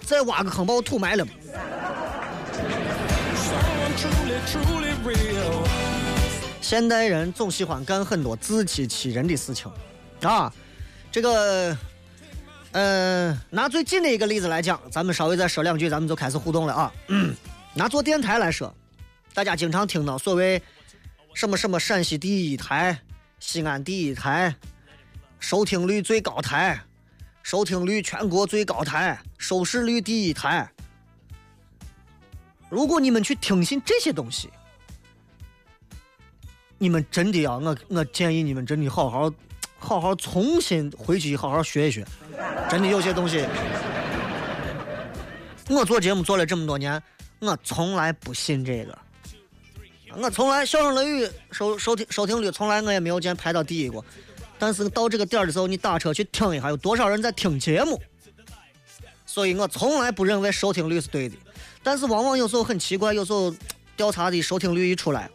[0.01, 1.25] 再挖个坑把我土埋了。
[6.61, 9.71] 现代人总喜欢干很多自欺欺人的事情，
[10.21, 10.51] 啊，
[11.11, 11.77] 这个，
[12.71, 16.93] 呃，拿最近的一个例子来讲，咱们稍微再说两句，咱们就开始互动了啊。
[17.75, 18.73] 拿做电台来说，
[19.33, 20.61] 大家经常听到所谓
[21.33, 22.97] 什么什么陕西第一台、
[23.39, 24.55] 西安第一台、
[25.37, 26.81] 收听率最高台、
[27.43, 30.71] 收听率全国最高台、收视率第一台。
[32.69, 34.49] 如果你们去听信这些东西，
[36.83, 39.31] 你们真的要我我建议你们真的好好
[39.79, 42.05] 好好重新回去好好学一学，
[42.69, 43.45] 真的有些东西，
[45.69, 47.01] 我做节目做了这么多年，
[47.39, 48.99] 我从来不信这个，
[50.17, 54.03] 我从来笑声雷雨收收听收听率从来我也没有见排到第一过，
[54.59, 57.97] 但是到这个点儿的时候，你打车去听一下，有多少人在听节目，
[59.25, 61.37] 所以我从来不认为收听率是对的，
[61.81, 63.55] 但是往往有时候很奇怪，有时候
[63.95, 65.31] 调查的收听率一出来。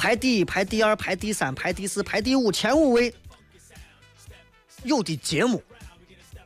[0.00, 3.14] 排第一、排第二、排第三、排第四、排第五，前五位，
[4.82, 5.62] 有的节目，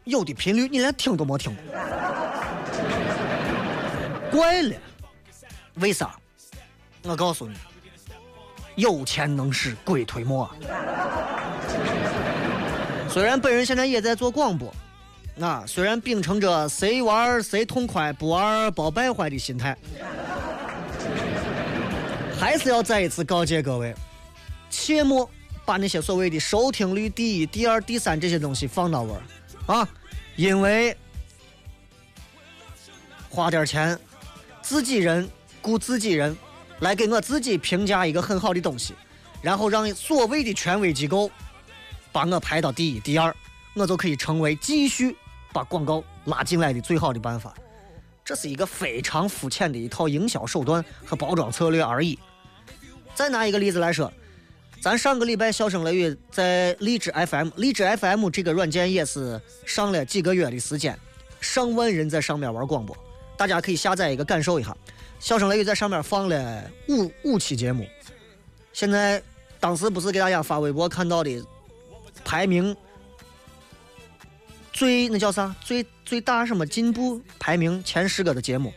[0.03, 1.65] 有的频率，你连听都没听过，
[4.33, 4.75] 怪了，
[5.75, 6.17] 为啥？
[7.03, 7.55] 我告诉你，
[8.75, 10.51] 有钱能使鬼推磨。
[13.09, 14.75] 虽然本人现在也在做广播，
[15.39, 19.79] 啊，虽然秉承着谁玩谁痛快，不玩包败坏的心态。
[22.45, 23.95] 还是要再一次告诫各位，
[24.69, 25.29] 切莫
[25.65, 29.89] 把那些所谓的收听率第一、第二、第三这些东西放到位儿啊！
[30.37, 30.95] 因为
[33.31, 33.99] 花点钱，
[34.61, 35.27] 自己人
[35.63, 36.37] 雇自己人
[36.81, 38.93] 来给我自己评价一个很好的东西，
[39.41, 41.31] 然后让所谓的权威机构
[42.13, 43.35] 把我排到第一、第二，
[43.75, 45.17] 我就可以成为继续
[45.51, 47.55] 把广告拉进来的最好的办法。
[48.23, 52.19] 这是一个非常肤浅的一套营销手段和包装策略而已。
[53.15, 54.13] 再拿一个例子来说，
[54.81, 60.99] 咱上个礼拜笑声雷雨在荔枝 FM，荔枝 FM 这个软件也是上了几个月的时间，
[61.41, 62.97] 上万人在上面玩广播，
[63.37, 64.77] 大家可以下载一个感受一下。
[65.21, 67.87] 笑声雷雨在上面放了五五期节目，
[68.73, 69.23] 现在
[69.59, 71.43] 当时不是给大家发微博看到的
[72.25, 72.77] 排名
[74.73, 78.73] 最那叫啥最最大什么进步排名前十个的节目。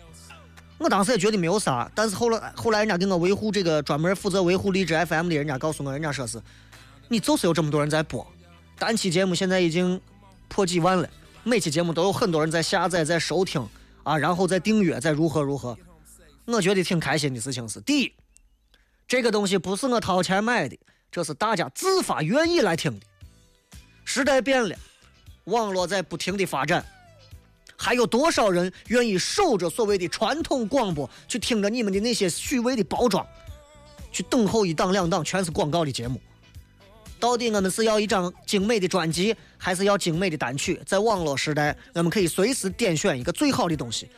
[0.78, 6.42] 我当时也觉得没有啥，但是后来后来人家给我维护这个专门负责维护荔枝 FM 的人家告诉我，人家说是，
[7.08, 8.26] 你就是有这么多人在播，
[8.78, 10.00] 单期节目现在已经
[10.48, 11.10] 破几万了，
[11.44, 13.68] 每期节目都有很多人在下载、在收听
[14.04, 15.78] 啊，然后再订阅、再如何如何。
[16.46, 18.14] 我觉得挺开心的事情是，第一，
[19.08, 20.78] 这个东西不是我掏钱买的，
[21.12, 23.06] 这是大家自发愿意来听的。
[24.06, 24.76] 时代变了，
[25.46, 26.86] 网络在不停的发展。
[27.78, 33.26] 还有多少人愿意守着所谓的传统广播，去听着你们的那些虚伪的包装，
[34.12, 36.20] 去等候一档两档全是广告的节目？
[37.20, 40.80] 到底我们是要一张精美的专辑，还是要精美的单曲？
[40.86, 44.10] 在网络时代，我们可以随时点选一个最好的东西，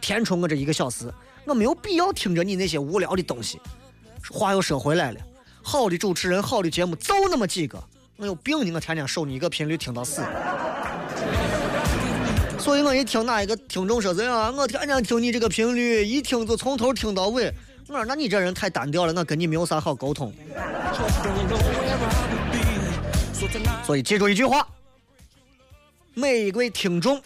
[0.00, 1.12] 填充我这一个小时。
[1.44, 3.58] 我没有必要听着你那些无聊的东西。
[4.30, 5.20] 话又说回来了，
[5.62, 7.82] 好的主持人，好的节目就那么几个，
[8.16, 8.72] 我有病呢！
[8.74, 10.22] 我天天守你一个频率听到死。
[12.68, 17.50] 所以我一听哪一个听众说这样，我天天听你这个频率，一听就从头听到尾。
[17.86, 20.30] 我说那你这人太单调了，我跟你没有啥好沟通。
[23.86, 24.68] 所以记住一句话：
[26.12, 27.18] 每一位听众，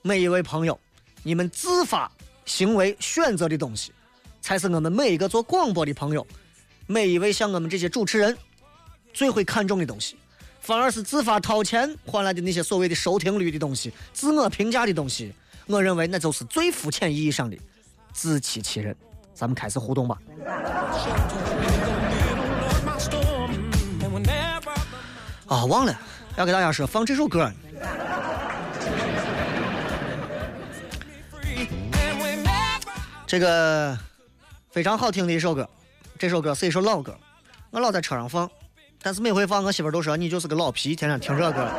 [0.00, 0.80] 每一位朋友，
[1.22, 2.10] 你们自发
[2.46, 3.92] 行为选择的东西，
[4.40, 6.26] 才是我们每一个做广播的朋友，
[6.86, 8.34] 每一位像我们这些主持人
[9.12, 10.16] 最会看重的东西。
[10.66, 15.32] 反而是自发掏钱换来的那些所谓的收听率的东西、自我评价的东西，
[15.66, 17.56] 我认为那就是最肤浅意义上的
[18.12, 18.94] 自欺欺人。
[19.32, 20.18] 咱们开始互动吧。
[25.46, 25.96] 啊，忘了
[26.36, 27.48] 要给大家说放这首歌。
[33.24, 33.96] 这个
[34.72, 35.68] 非常好听的一首歌，
[36.18, 37.16] 这首歌是一首老歌，
[37.70, 38.50] 我老在车上放，
[39.06, 41.70] 但是每回放我媳妇都说你就是个老皮，天天听这歌，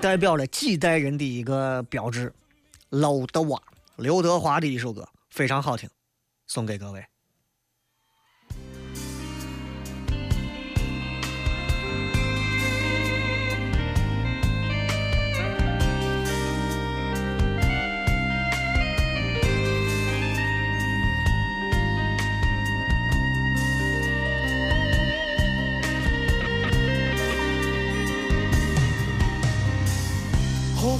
[0.00, 2.32] 代表了几代人的一个标志。
[2.88, 3.62] 老德瓦，
[3.94, 5.88] 刘德华的一首歌，非常好听，
[6.48, 7.04] 送给各位。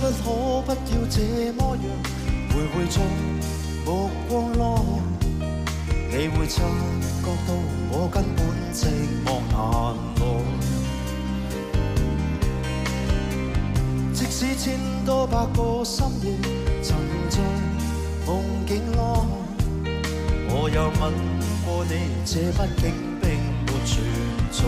[0.09, 0.33] 可不可
[0.63, 1.21] 不要这
[1.53, 1.85] 麼樣
[2.49, 2.97] 徘徊在
[3.85, 3.87] 目
[4.29, 4.63] 光內？
[6.11, 6.63] 你會察
[7.23, 7.51] 覺到
[7.91, 8.41] 我根本
[8.73, 8.81] 寂
[9.23, 9.57] 寞難
[10.17, 10.21] 耐。
[14.15, 14.65] 即使千
[15.05, 16.27] 多百個深夜
[16.83, 16.97] 曾
[17.29, 17.39] 在
[18.27, 18.29] 夢
[18.67, 18.99] 境內，
[20.49, 21.13] 我又吻
[21.67, 21.93] 過你，
[22.25, 22.83] 這畢竟
[23.21, 23.25] 並
[23.67, 23.93] 沒存
[24.53, 24.59] 在。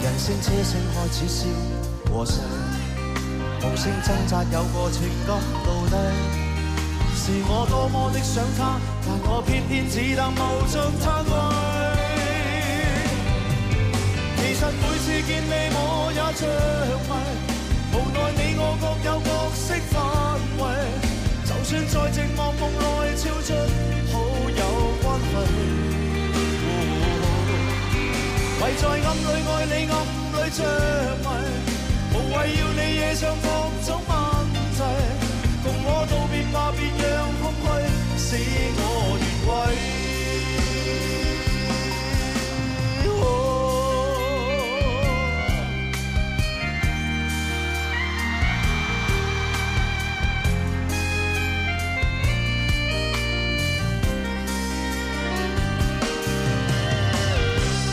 [0.00, 1.42] 人聲車聲開始消
[2.10, 2.40] 和逝，
[3.62, 5.96] 無聲掙扎有個情感到底。
[7.14, 11.30] 是我多麼的想他，但我偏偏只得無盡嘆謂。
[14.38, 15.76] 其實每次見你我
[16.14, 16.42] 也着
[17.04, 17.10] 迷，
[17.92, 19.94] 無奈你我各有角色範
[20.58, 20.60] 圍。
[21.44, 22.84] 就算在寂寞夢內
[23.16, 23.48] 超出
[24.10, 24.14] 好
[24.48, 24.62] 友
[25.02, 25.34] 關係。
[28.60, 29.94] 唯在暗里愛你，暗
[30.32, 30.58] 里着
[31.22, 31.26] 迷，
[32.18, 33.46] 无谓要你惹上各
[33.86, 34.10] 種問
[34.76, 34.78] 題。
[35.62, 37.66] 共我道别吧，别让空虚
[38.18, 38.26] 使
[38.76, 38.82] 我
[39.18, 39.48] 越轨。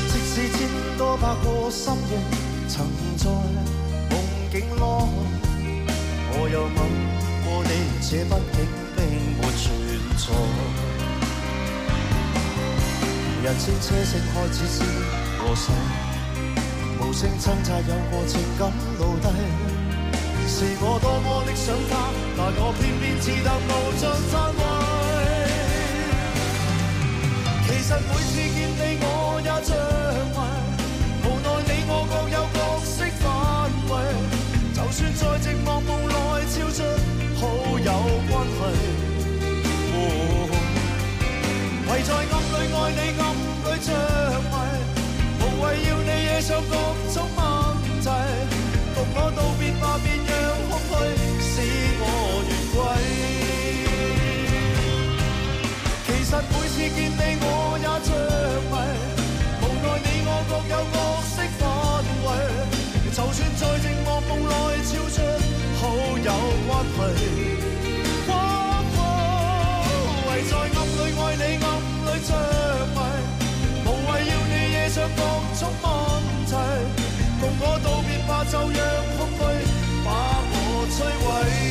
[0.10, 0.60] 即使千
[0.98, 2.12] 多百个深夜
[2.68, 2.74] 曾
[6.56, 6.78] 有梦
[7.44, 9.04] 过你，这毕竟并
[9.36, 9.76] 没存
[10.16, 10.24] 在。
[13.44, 14.80] 人声车声开始是
[15.38, 15.64] 和逝，
[17.02, 19.28] 无声挣扎有过情感露底，
[20.48, 21.94] 是我多么的想他，
[22.38, 24.64] 但我偏偏只得无尽叹谓。
[27.68, 29.25] 其实每次见你我。
[41.96, 42.28] 唯在暗里
[42.76, 43.24] 愛你，暗
[43.64, 43.90] 里着
[44.52, 44.54] 迷，
[45.40, 46.76] 無謂要你惹上各
[47.14, 47.40] 種問
[48.04, 48.06] 題。
[48.94, 50.30] 共我道別吧，別讓
[50.68, 50.92] 空虛
[51.40, 51.54] 使
[52.02, 52.04] 我
[52.50, 52.78] 越軌。
[56.06, 57.48] 其實每次見你我
[57.80, 58.12] 也着
[58.70, 58.76] 迷，
[59.62, 60.96] 無奈你我各有角
[61.32, 61.64] 色範
[62.26, 62.28] 圍。
[63.16, 65.18] 就算在寂寞夢內超出
[65.80, 65.82] 好
[66.18, 66.28] 友
[66.68, 67.65] 关系。
[78.28, 78.70] 化就让
[79.18, 79.40] 空虚，
[80.04, 80.10] 把
[80.52, 81.65] 我摧毁。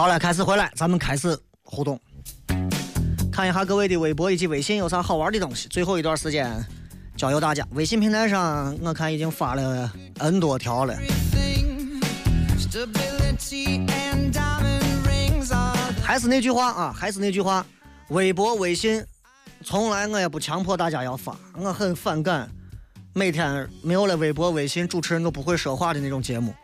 [0.00, 2.00] 好了，开始回来，咱们开始互动，
[3.30, 5.68] 看一下各位的微博以及微信有啥好玩的东西。
[5.68, 6.50] 最后一段时间
[7.18, 10.96] 交由大家，微信平台上我看已经发了 N 多条了。
[16.02, 17.66] 还是那句话啊，还是那句话，
[18.08, 19.04] 微博、微信，
[19.62, 22.50] 从来我也不强迫大家要发，我很反感
[23.12, 26.54] 每天没有了微博、微信，主持人都不会说话的那种节目。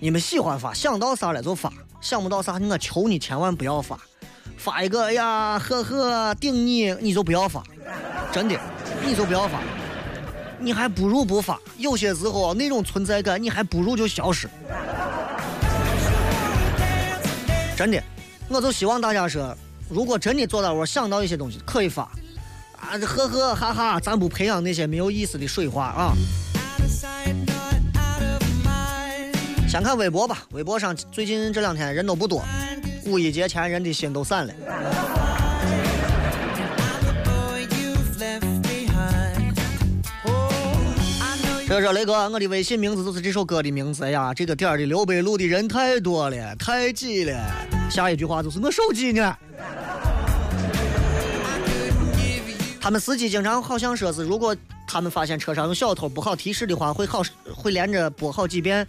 [0.00, 1.72] 你们喜欢发，想到啥了就发，
[2.06, 3.98] 想不到啥，我求你千万不要发。
[4.56, 7.64] 发一个，哎呀，呵呵，顶你，你就不要发，
[8.30, 8.56] 真的，
[9.04, 9.58] 你就不要发。
[10.60, 11.58] 你还不如不发。
[11.78, 14.48] 有些时候那种存在感，你还不如就消失。
[17.76, 18.00] 真的，
[18.48, 19.52] 我就希望大家说，
[19.90, 22.04] 如果真的做到我想到一些东西可以发，
[22.78, 26.12] 啊，呵呵哈哈，咱不培养那些没有意思的水话啊。
[29.68, 32.42] 先看微博吧，微博上最近这两天人都不多，
[33.04, 34.54] 五一节前人的心都散了。
[41.68, 44.32] 这说雷哥，我的微信名字就是这首歌的名字哎呀。
[44.32, 47.36] 这个点儿的刘北路的人太多了，太挤了。
[47.90, 49.36] 下一句话就是我手机呢。
[52.80, 54.56] 他们司机经常好像说是，如果
[54.86, 57.20] 他们发现车上有小偷不好提示的话，会好
[57.54, 58.86] 会连着播好几遍。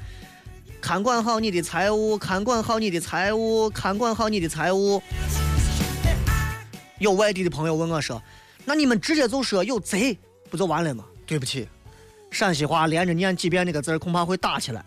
[0.79, 5.01] 看管好你的财物，看管好你的财物，看管好你的财物。
[6.99, 8.21] 有外地的朋友问我说
[8.63, 10.17] ：“那你们直接就说有贼
[10.49, 11.67] 不就完了吗？”对不起。
[12.31, 14.85] 陕西话连着念几遍那个字，恐怕会打起来。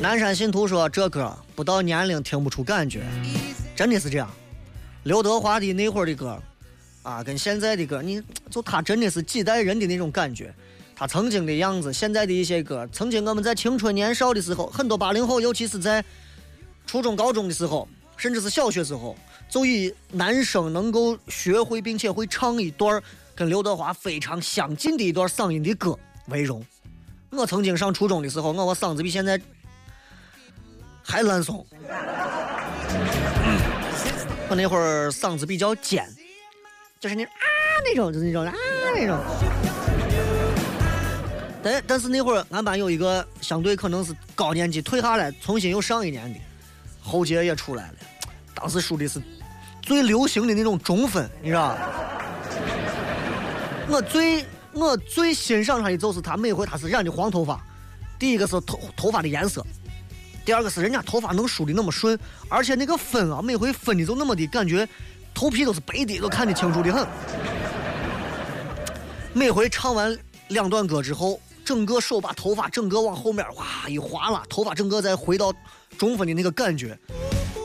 [0.00, 3.02] 南山信徒说：“这歌不到年龄听不出感觉，
[3.74, 4.30] 真的是这样。”
[5.06, 6.36] 刘德华的那会儿的歌，
[7.04, 10.52] 啊，跟现在的歌，你就他真的是几代人的那种感觉。
[10.96, 16.04] 他曾经的样子，现在的一些歌，曾经我们在青春年少的时候，很多八零后，尤其是在。
[16.88, 19.16] 初中、高中的时候，甚至是小学时候，
[19.48, 23.02] 就以男生能够学会并且会唱一段
[23.34, 26.64] 跟刘德华非常相近的一段嗓音的歌为荣。
[27.30, 29.40] 我曾经上初中的时候，我我嗓子比现在
[31.02, 31.66] 还烂怂。
[34.48, 36.08] 我那会儿嗓子比较尖，
[37.00, 37.30] 就是那啊
[37.84, 38.52] 那种，就是那种啊
[38.94, 39.18] 那种。
[41.62, 46.38] 但但是那会儿俺班有一个相对可能是高年级退下来，重新又上一年的。
[47.02, 47.94] 喉结也出来了，
[48.54, 49.20] 当时输的是
[49.80, 51.76] 最流行的那种中分，你知道
[53.88, 57.60] 我最我最欣赏他的就是他每回他是染的黄头发，
[58.18, 59.64] 第一个是头头发的颜色，
[60.46, 62.18] 第二个是人家头发能梳的那么顺，
[62.48, 64.88] 而且那个分啊，每回分的就那么的感觉，
[65.34, 67.06] 头皮都是白的，都看得清楚的很。
[69.34, 70.16] 每回唱完
[70.48, 71.38] 两段歌之后。
[71.64, 75.52] 整个手把头发整个往后面哇一划拉，头发整个再回到
[75.98, 76.96] 中分的那个感觉，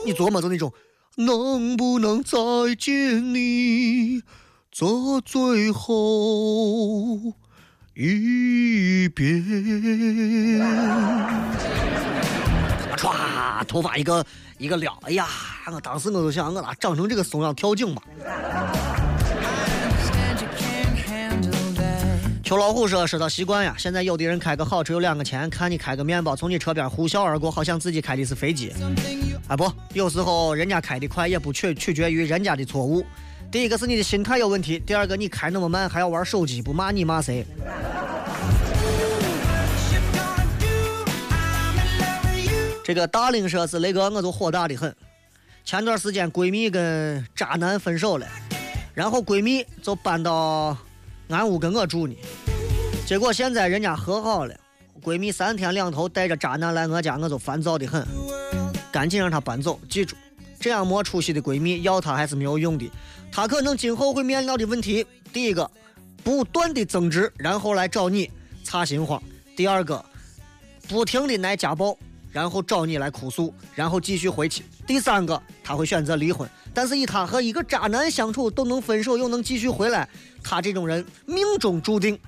[0.04, 0.72] 你琢磨着那种
[1.14, 2.36] 能不能再
[2.76, 4.20] 见你
[4.72, 7.16] 这最后
[7.94, 9.44] 一遍？
[13.02, 14.24] 唰，头发一个
[14.58, 15.26] 一个撩，哎呀，
[15.72, 18.02] 我当时我就想，我咋长成这个怂样跳井吧？
[22.44, 28.72] 秋老虎说：“说到习惯呀，现在有的人开个好车有两个钱，看你开个面包从你车边呼啸而过，好像自己开的是飞机。
[29.48, 33.04] 啊不，有时候人家开的快也不取取决于人家的错误。
[33.50, 37.44] 第一个是你的心态有问题，第二个你开那么慢还要玩手机，不骂你骂谁？”
[42.84, 44.94] 这个大龄说是雷哥，我就火大的很。
[45.64, 48.26] 前段时间闺蜜跟渣男分手了，
[48.92, 50.76] 然后闺蜜就搬到。
[51.28, 52.14] 俺屋跟我住呢，
[53.06, 54.54] 结果现在人家和好了，
[55.02, 58.06] 闺蜜三天两头带着渣男来我家，我就烦躁的很，
[58.90, 59.80] 赶紧让她搬走。
[59.88, 60.14] 记住，
[60.60, 62.90] 这样没出息的闺蜜要她还是没有用的，
[63.30, 65.70] 她可能今后会面临到的问题：第一个，
[66.22, 68.30] 不断的增值，然后来找你
[68.62, 69.18] 擦心慌；
[69.56, 70.04] 第二个，
[70.86, 71.96] 不停的来家暴，
[72.32, 76.48] 然后找你来哭诉，然后继续回去；第三个，她会选择离婚。
[76.74, 80.08] 但是以她和一个渣男相处都能分手又能继续回来。
[80.42, 82.18] 他这种人命中注定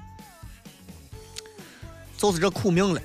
[2.16, 3.00] 就是这苦命了。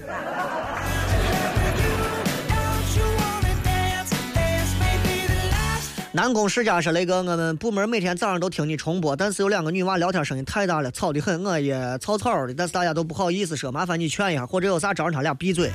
[6.11, 15.71] 南宫世家说：“雷哥，我们部门每天早上都听你重播，但是有两个女娃聊天声音太大了，吵得很，我也吵吵的，但是大家都不好意思说，麻烦你劝一下，或者有啥招让他俩闭嘴。”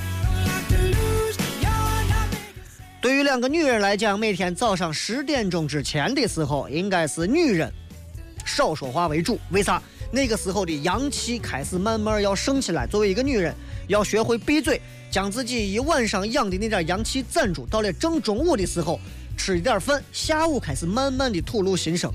[3.04, 7.70] 对于两个女人来讲，每天早上十点钟之前的时候，应该是女人。
[8.46, 9.82] 少说话为主，为啥？
[10.10, 12.86] 那个时候的阳气开始慢慢要升起来。
[12.86, 13.54] 作为一个女人，
[13.88, 14.80] 要学会闭嘴，
[15.10, 17.66] 将自己一晚上养的那点阳气攒住。
[17.66, 18.98] 到了正中午的时候，
[19.36, 22.10] 吃一点饭，下午开始慢慢的吐露心声。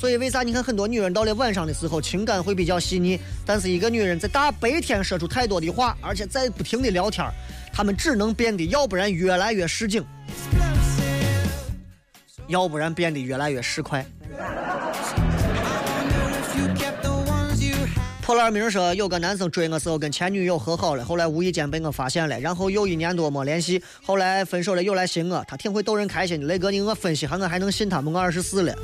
[0.00, 3.20] 所以，为啥你看很多女人到了晚上的时候情感会比较细腻？
[3.44, 7.30] 但是一个女人在大白天说出太多的话，而且在不停的聊天，
[7.70, 10.02] 她们只能变得要不然越来越市井，
[12.48, 14.02] 要不然变得越来越市侩。
[18.22, 26.46] 破烂明说，有个男生追我时候跟前女友和好了，后来无意间被我发现了，然后又一年多没联系，后来分手了又来寻我，他挺会逗人开心的。
[26.46, 28.12] 雷哥，你我分析下，我还能信他吗？
[28.14, 28.74] 我二十四了，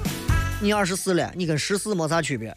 [0.58, 2.56] 你二十四了，你跟十四没啥区别。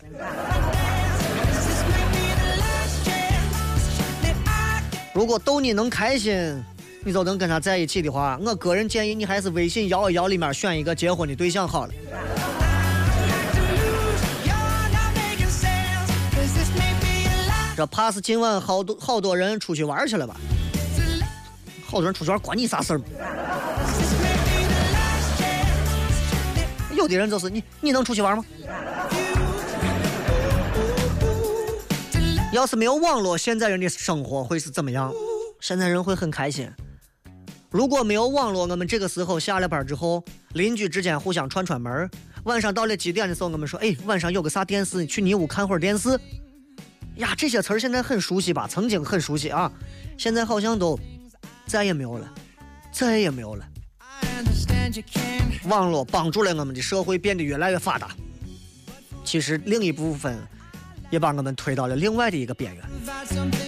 [5.14, 6.64] 如果逗你能开心，
[7.04, 11.94] 你就能跟他在一起的话，我个人建议你还是微信摇一摇里面选一个结婚的对象好了。
[17.76, 20.36] 这怕是今晚好多好多人出去玩去了吧？
[21.86, 23.02] 好多人出去玩关你啥事儿？
[27.00, 28.44] 有的人就是你，你能出去玩吗？
[32.52, 35.14] 要是没有网络，现在人的生活会是怎么样？
[35.62, 36.70] 现在人会很开心。
[37.70, 40.22] 如果没有网络，我们这个时候下了班之后，
[40.54, 42.10] 邻居之间互相串串门。
[42.44, 46.20] 晚上到了几点的时候，我们说：“哎，晚上有个啥电视，去你屋看会儿电视。”
[47.16, 48.68] 呀，这些词儿现在很熟悉吧？
[48.70, 49.72] 曾经很熟悉啊，
[50.18, 51.00] 现在好像都
[51.66, 52.30] 再也没有了，
[52.92, 53.66] 再也没有了。
[55.66, 58.10] 网络帮助了我们的社会变得越来越发达，
[59.24, 60.38] 其实另一部分
[61.10, 62.84] 也把我们推到了另外的一个边缘。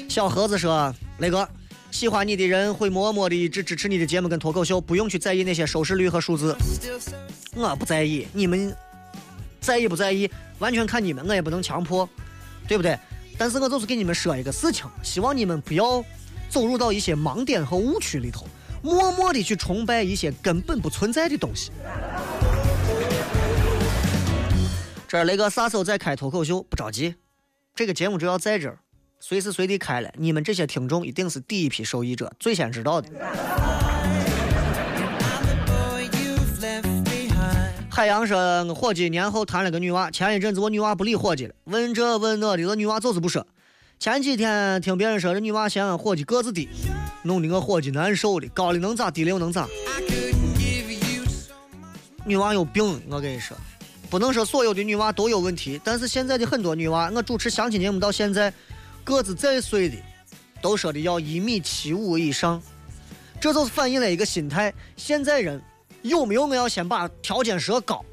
[0.09, 1.47] 小盒子说：“雷哥，
[1.91, 6.55] 喜欢你的人会默默的一直支持你的节目跟脱口秀，不用去在意那些收视率和数字。
[7.53, 8.75] 我不在意，你们
[9.59, 12.07] 在意不在意，完全看你们，我也不能强迫，
[12.67, 12.97] 对不对？
[13.37, 16.03] 但是我就是给你们说一个事情，希望你们不要
[16.49, 18.47] 走入到一些盲点和误区里头，
[18.81, 21.71] 默默的去崇拜一些根本不存在的东西。
[25.07, 26.63] 这雷哥啥时候再开脱口秀？
[26.63, 27.15] 不着急，
[27.75, 28.79] 这个节目只要在这儿，
[29.19, 33.09] 随时随地开了，你们这些听众一定是第一批受益者，最先知道的。
[37.89, 43.45] 海洋说：“伙计年后谈了个女娃，前一阵子我女娃不理伙计了，问这问那的，这女娃就是不说。
[43.99, 46.69] 前几天听别人说这女娃嫌俺伙计个子低，
[47.23, 49.67] 弄得我伙计难受的，高的能咋，低的又能咋？
[52.25, 53.57] 女娃有病，我跟你说，
[54.09, 58.53] 不能说所有的女娃都有问题，但是现在的很多女娃，我主持相亲节目到现在，
[59.03, 59.97] 个子再碎的，
[60.61, 62.61] 都说的要一米七五以上，
[63.39, 65.61] 这就是反映了一个心态，现在人。”
[66.01, 68.03] 有没有我要先把条件设高？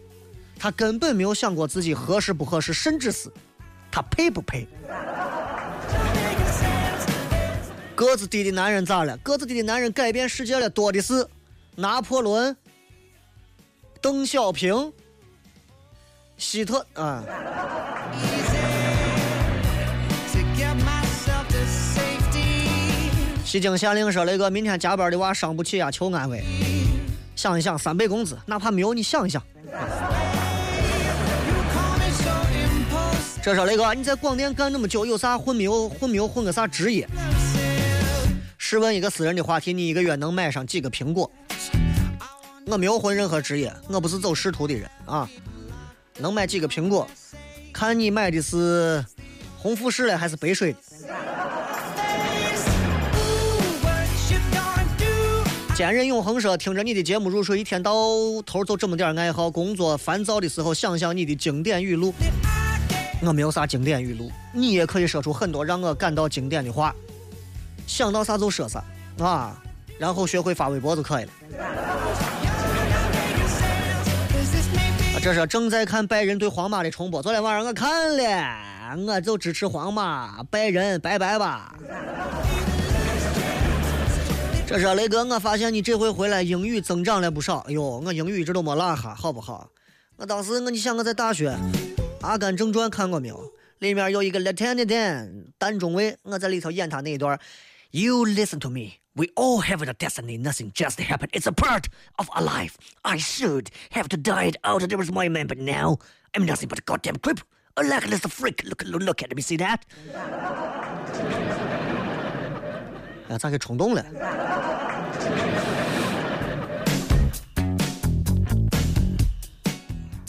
[0.59, 3.33] 他根本没有想过自己合适不合适，甚至是
[3.91, 4.69] 他配不配。
[7.99, 9.17] 个子低的男人咋了？
[9.25, 11.27] 个子低的男人改变世界了多的是，
[11.75, 12.57] 拿破仑、
[14.01, 14.93] 邓小平、
[16.37, 17.25] 希特啊。
[23.45, 26.45] 西京县令说：“雷哥明天加班的娃伤不起呀，求安慰。”
[27.35, 29.43] 想一想，三倍工资，哪怕没有你想一想。
[33.43, 35.89] 这说雷哥，你在广电干那么久，有啥混没有？
[35.89, 37.09] 混没有混个啥职业？
[38.71, 41.31] 试问一个私人的话题，你一个月能买上几个苹果？
[42.67, 45.27] 我没有混任何职业，我不是走仕途的人啊。
[46.19, 47.09] 能买几个苹果？
[47.73, 49.03] 看你买的是
[49.57, 50.79] 红富士的还是白水的。
[55.75, 57.91] 坚韧永恒说：“听着你的节目入睡，一天到
[58.45, 59.51] 头就这么点爱好。
[59.51, 62.13] 工作烦躁的时候，想想你的经典语录。
[63.23, 66.95] 我没有啥经典语录，你也可以说出很多让我感到经典的话。
[67.89, 68.85] 想到啥就说啥
[69.19, 69.61] 啊，
[69.99, 71.31] 然后学会发微博就可以了。
[75.21, 81.75] 这是正在看拜仁对皇马的重播，昨天晚上我看了，我就支持皇马，拜仁拜拜吧。”
[84.65, 87.59] 这是雷哥，我发现你这回回来英语增长了不少。
[87.69, 89.69] 哎呦，我英语一直都没落下，好不好？
[90.17, 91.51] 我当时我你想我在大学
[92.21, 93.43] 《阿甘正传》看过没有？
[93.79, 97.39] 里面有一个 Lieutenant Dan 单中尉，我在里头演他那一段。
[97.92, 99.00] You listen to me.
[99.16, 100.38] We all have a destiny.
[100.38, 101.32] Nothing just happened.
[101.34, 101.88] It's a part
[102.18, 102.78] of our life.
[103.06, 104.82] I should have to die it out.
[104.90, 106.00] There was my man, but now
[106.34, 107.40] I'm nothing but a goddamn creep.
[107.78, 108.64] A luckless freak.
[108.64, 109.42] Look, look, look at me.
[109.42, 109.82] See that?
[113.30, 114.04] 哎，咋给冲动了？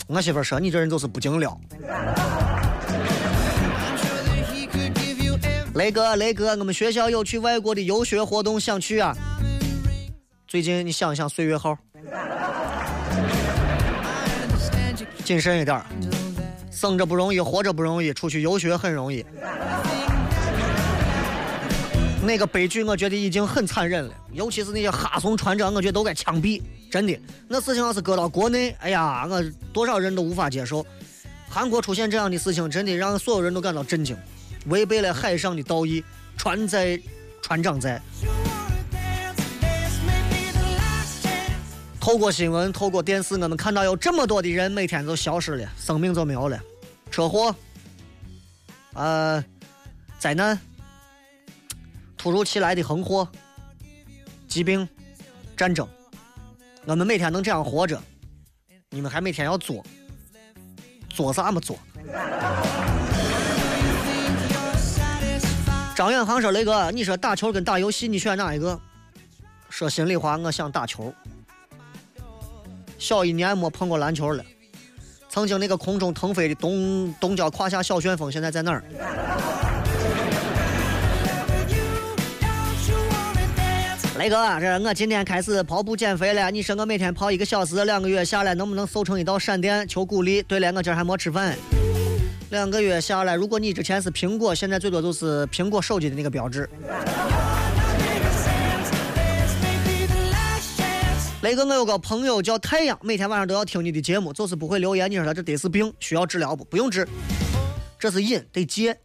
[0.07, 1.59] 我媳妇说你这人就是不经料。
[5.74, 9.16] 雷哥，雷哥，我们学校有去外国的游学活动，想去啊。
[10.48, 11.78] 最近你想一想岁月号，
[15.24, 15.80] 谨慎一点，
[16.72, 19.24] 生着不容易，活着不容易，出去游学很容易。
[22.24, 26.60] 那个悲剧，我觉得已经很残忍了，尤其是那些哈怂船长，我觉得都该枪毙。
[26.90, 27.16] 真的，
[27.46, 29.40] 那事情要是搁到国内，哎呀，我
[29.72, 30.84] 多少人都无法接受。
[31.48, 34.16] 韩国出现这样的事情，真的让所有人都感到震惊，
[34.66, 36.04] 违背了海上的道义，
[36.36, 37.00] 船在，
[37.42, 38.00] 船长在。
[42.00, 46.58] 透过新闻，透过电视，我们看到有这么多的人每天都消失了，生命就没有了，
[47.10, 47.54] 车祸，
[48.94, 49.44] 呃，
[50.18, 50.58] 灾难。
[52.16, 53.26] 突如其来的横祸、
[54.48, 54.86] 疾病、
[55.56, 55.88] 战争，
[56.84, 58.00] 我们每天能这样活着，
[58.90, 59.84] 你们还每天要作，
[61.08, 61.78] 作啥么作？
[66.00, 68.80] 张远航说：“雷哥，你说打球跟打游戏，你选哪一个？”
[69.68, 71.12] 说心里话，我想打球。
[72.96, 74.42] 小一年没碰过篮球了。
[75.28, 78.82] 曾经那个空中腾飞的东东郊胯下小旋风，现在在哪儿？
[84.16, 86.50] 雷哥，这我今天开始跑步减肥了。
[86.50, 89.86] 你说我每天跑一个小时，两个月下来能不能瘦成一道闪电？
[89.86, 90.42] 求鼓励。
[90.44, 91.54] 对了，我今儿还没吃饭。
[92.50, 96.68] 两个月下来，如果你之前是苹果，现在最多就是苹果手机的那个标志。
[101.42, 105.08] 雷哥，我有个朋友叫太阳，每天晚上都要听你的节目，就是不会留言。
[105.08, 106.64] 你说他这得是病，需要治疗不？
[106.64, 107.06] 不用治，
[108.00, 108.98] 这是瘾，得戒。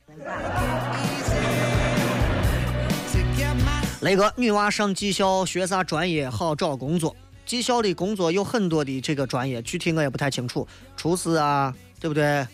[4.01, 7.15] 雷哥，女娃上技校学啥专业好找工作？
[7.45, 10.67] 技校的工作有很多的这个专业，具体我也不太清楚。
[10.97, 12.45] 厨师啊，对不对？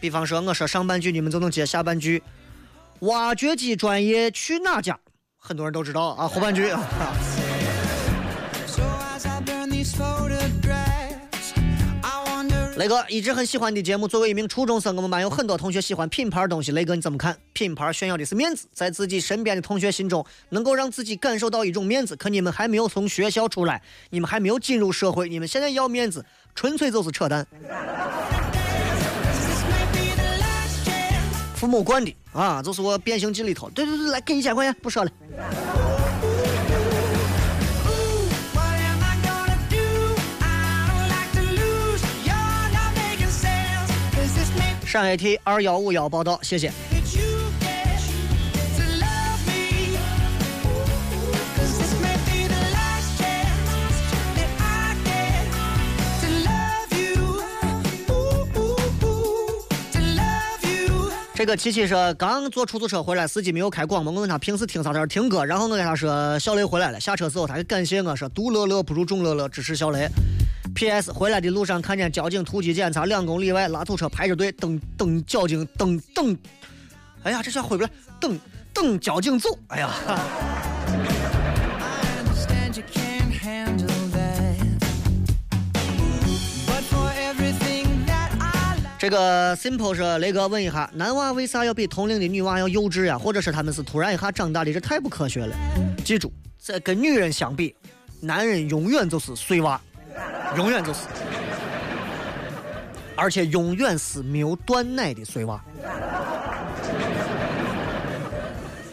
[0.00, 2.22] 比方说我说上半句，你们就能接下半句。
[3.00, 4.98] 挖掘机专业去哪家？
[5.36, 6.72] 很多人都知道啊，后半句。
[12.76, 16.70] 雷哥一直很喜欢的节目，作为一名初中生，我们班有很多同学喜欢品牌东西。
[16.70, 17.36] 雷哥你怎么看？
[17.52, 22.14] 品牌炫耀的是面子，在自己身边的同学心中，能够让自己感受到一种面子。
[22.14, 26.24] 可你们还没有从学校出来，你们还没有进入社会，你们现在要面子，
[26.54, 27.44] 纯粹就是扯淡。
[31.58, 33.68] 父母惯的啊，就是我变形记里头。
[33.70, 35.10] 对对对，来给一千块钱，不说了。
[44.86, 46.72] 陕 AT 二幺五幺报道，谢谢。
[61.38, 64.92] 这个琪琪说，刚坐出租车回来，司机没有开广播，我问他平时听啥？
[64.92, 65.44] 他说听歌。
[65.44, 70.08] 然后我跟他说小雷回来了，下车之后他就感谢我说独乐乐不如众乐乐，支持小雷。
[70.74, 71.12] P.S.
[71.12, 76.36] 回来的路上看见交警突击检查，两公里外拉土车排着队等等交警等等，
[77.22, 78.36] 哎呀，这下回不来，等
[78.74, 79.94] 等交警走，哎呀。
[88.98, 93.16] 这个 simple 说雷哥问一下，男娃为啥要比同龄的女娃要幼稚呀？
[93.16, 94.72] 或者是他们是突然一下长大的？
[94.72, 95.54] 这太不科学了。
[96.04, 97.76] 记住，这跟女人相比，
[98.20, 99.80] 男人永远就是碎娃，
[100.56, 101.02] 永远就是，
[103.14, 105.62] 而且永远是没有断奶的碎娃。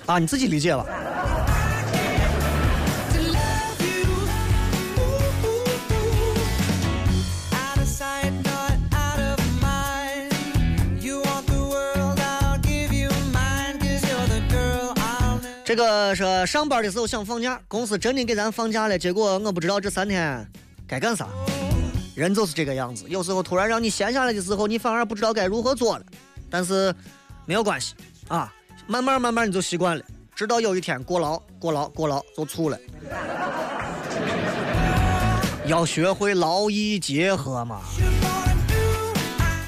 [0.06, 0.86] 啊，你自己理解吧。
[15.76, 20.50] 这个说上班的时候想放假，公司真的给咱放假了，结果我不知道这三天
[20.88, 21.28] 该干啥。
[22.16, 26.06] 人就是这个样子，有时候突然让你闲下来的时候，你反而不知道该如何做了。
[26.50, 26.96] 但是
[27.46, 27.94] 没有关系
[28.30, 28.54] 啊，
[28.88, 30.04] 慢慢慢慢你就习惯了，
[30.34, 32.80] 直到有一天过劳过劳过劳就错了。
[35.66, 37.82] 要学会劳逸结合嘛。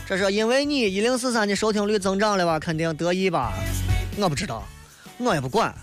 [0.05, 2.57] 这是因为你一零四三的收听率增长了吧？
[2.57, 3.51] 肯定得意吧？
[4.17, 4.63] 我不知道，
[5.17, 5.75] 我也不管。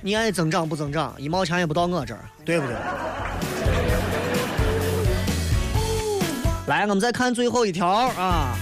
[0.00, 2.76] 你爱增长不增长，一毛钱也不到我这儿，对不对？
[6.68, 8.56] 来，我们再看最后一条啊。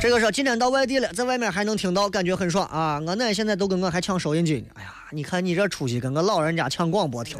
[0.00, 3.00] 这个说今天到外地了，在外面还能听到，感觉很爽啊！
[3.06, 4.66] 我奶现在都跟我还抢收音机呢。
[4.74, 7.38] 哎呀，你看你这出息，跟个老人家抢广播听。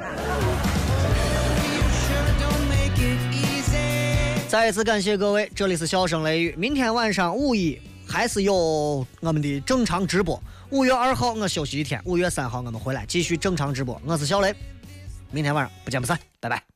[4.48, 7.80] 再一次感谢各位，这里是笑声雷雨，明天晚上五一。
[8.06, 8.54] 还是有
[9.20, 10.40] 我们的正常直播。
[10.70, 14.00] 五月二号我休息一天，五月三号我们回来继续正常直播。
[14.04, 14.54] 我是小雷，
[15.30, 16.75] 明天晚上不见不散，拜拜。